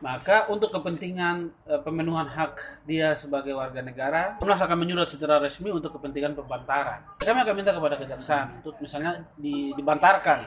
maka 0.00 0.48
untuk 0.48 0.72
kepentingan 0.72 1.52
uh, 1.68 1.80
pemenuhan 1.84 2.24
hak 2.24 2.84
dia 2.88 3.12
sebagai 3.12 3.52
warga 3.52 3.84
negara, 3.84 4.40
Komnas 4.40 4.64
akan 4.64 4.80
menyurat 4.80 5.04
secara 5.04 5.36
resmi 5.36 5.68
untuk 5.68 5.92
kepentingan 6.00 6.32
pembantaran. 6.32 7.04
Kami 7.20 7.38
akan 7.44 7.54
minta 7.54 7.76
kepada 7.76 8.00
kejaksaan 8.00 8.64
untuk 8.64 8.80
misalnya 8.80 9.20
di, 9.36 9.76
dibantarkan 9.76 10.40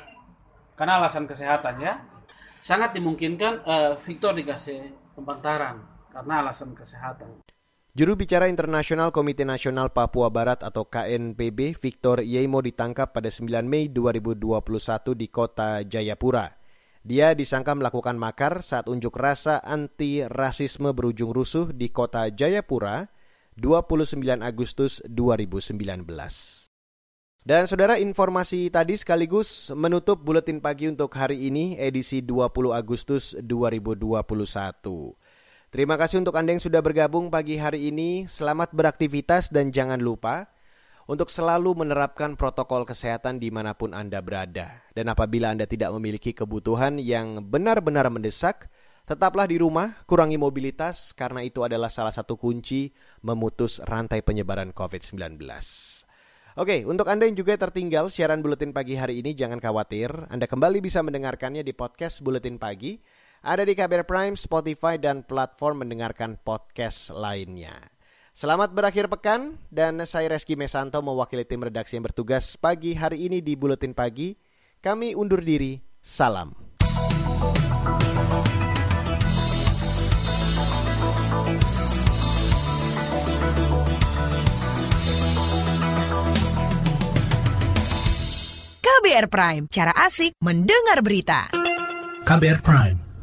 karena 0.74 0.98
alasan 0.98 1.30
kesehatan 1.30 1.78
ya. 1.78 2.02
Sangat 2.64 2.96
dimungkinkan 2.98 3.62
uh, 3.68 3.94
Victor 4.02 4.34
dikasih 4.34 4.90
pembantaran 5.14 5.84
karena 6.10 6.42
alasan 6.42 6.74
kesehatan. 6.74 7.53
Juru 7.94 8.18
bicara 8.18 8.50
Internasional 8.50 9.14
Komite 9.14 9.46
Nasional 9.46 9.94
Papua 9.94 10.34
Barat 10.34 10.66
atau 10.66 10.90
KNPB 10.90 11.78
Victor 11.78 12.26
Yemo 12.26 12.58
ditangkap 12.58 13.14
pada 13.14 13.30
9 13.30 13.70
Mei 13.70 13.86
2021 13.86 15.14
di 15.14 15.30
kota 15.30 15.86
Jayapura. 15.86 16.58
Dia 17.06 17.38
disangka 17.38 17.78
melakukan 17.78 18.18
makar 18.18 18.66
saat 18.66 18.90
unjuk 18.90 19.14
rasa 19.14 19.62
anti 19.62 20.26
rasisme 20.26 20.90
berujung 20.90 21.38
rusuh 21.38 21.70
di 21.70 21.94
kota 21.94 22.34
Jayapura 22.34 23.14
29 23.62 24.42
Agustus 24.42 24.98
2019. 25.06 25.78
Dan 27.46 27.70
saudara 27.70 28.02
informasi 28.02 28.74
tadi 28.74 28.98
sekaligus 28.98 29.70
menutup 29.78 30.18
buletin 30.18 30.66
pagi 30.66 30.90
untuk 30.90 31.14
hari 31.14 31.46
ini 31.46 31.78
edisi 31.78 32.26
20 32.26 32.74
Agustus 32.74 33.38
2021. 33.38 35.14
Terima 35.74 35.98
kasih 35.98 36.22
untuk 36.22 36.38
Anda 36.38 36.54
yang 36.54 36.62
sudah 36.62 36.86
bergabung 36.86 37.34
pagi 37.34 37.58
hari 37.58 37.90
ini. 37.90 38.30
Selamat 38.30 38.78
beraktivitas 38.78 39.50
dan 39.50 39.74
jangan 39.74 39.98
lupa 39.98 40.46
untuk 41.10 41.34
selalu 41.34 41.74
menerapkan 41.74 42.38
protokol 42.38 42.86
kesehatan 42.86 43.42
di 43.42 43.50
mana 43.50 43.74
pun 43.74 43.90
Anda 43.98 44.22
berada. 44.22 44.86
Dan 44.94 45.10
apabila 45.10 45.50
Anda 45.50 45.66
tidak 45.66 45.90
memiliki 45.98 46.30
kebutuhan 46.30 47.02
yang 47.02 47.50
benar-benar 47.50 48.06
mendesak, 48.14 48.70
tetaplah 49.10 49.50
di 49.50 49.58
rumah, 49.58 49.98
kurangi 50.06 50.38
mobilitas 50.38 51.10
karena 51.18 51.42
itu 51.42 51.66
adalah 51.66 51.90
salah 51.90 52.14
satu 52.14 52.38
kunci 52.38 52.94
memutus 53.26 53.82
rantai 53.82 54.22
penyebaran 54.22 54.78
COVID-19. 54.78 55.42
Oke, 56.54 56.86
untuk 56.86 57.10
Anda 57.10 57.26
yang 57.26 57.34
juga 57.34 57.58
tertinggal 57.58 58.14
siaran 58.14 58.46
Buletin 58.46 58.78
Pagi 58.78 58.94
hari 58.94 59.26
ini, 59.26 59.34
jangan 59.34 59.58
khawatir. 59.58 60.30
Anda 60.30 60.46
kembali 60.46 60.86
bisa 60.86 61.02
mendengarkannya 61.02 61.66
di 61.66 61.74
podcast 61.74 62.22
Buletin 62.22 62.62
Pagi. 62.62 63.23
Ada 63.44 63.68
di 63.68 63.76
KBR 63.76 64.08
Prime, 64.08 64.40
Spotify, 64.40 64.96
dan 64.96 65.20
platform 65.28 65.84
mendengarkan 65.84 66.40
podcast 66.40 67.12
lainnya. 67.12 67.76
Selamat 68.32 68.72
berakhir 68.72 69.12
pekan, 69.12 69.60
dan 69.68 70.00
saya 70.08 70.32
Reski 70.32 70.56
Mesanto 70.56 71.04
mewakili 71.04 71.44
tim 71.44 71.60
redaksi 71.60 72.00
yang 72.00 72.08
bertugas 72.08 72.56
pagi 72.56 72.96
hari 72.96 73.28
ini 73.28 73.44
di 73.44 73.60
Buletin 73.60 73.92
Pagi. 73.92 74.32
Kami 74.80 75.12
undur 75.12 75.44
diri, 75.44 75.76
salam. 76.00 76.56
KBR 88.80 89.28
Prime, 89.28 89.68
cara 89.68 89.92
asik 90.00 90.32
mendengar 90.40 91.04
berita. 91.04 91.52
KBR 92.24 92.64
Prime, 92.64 93.03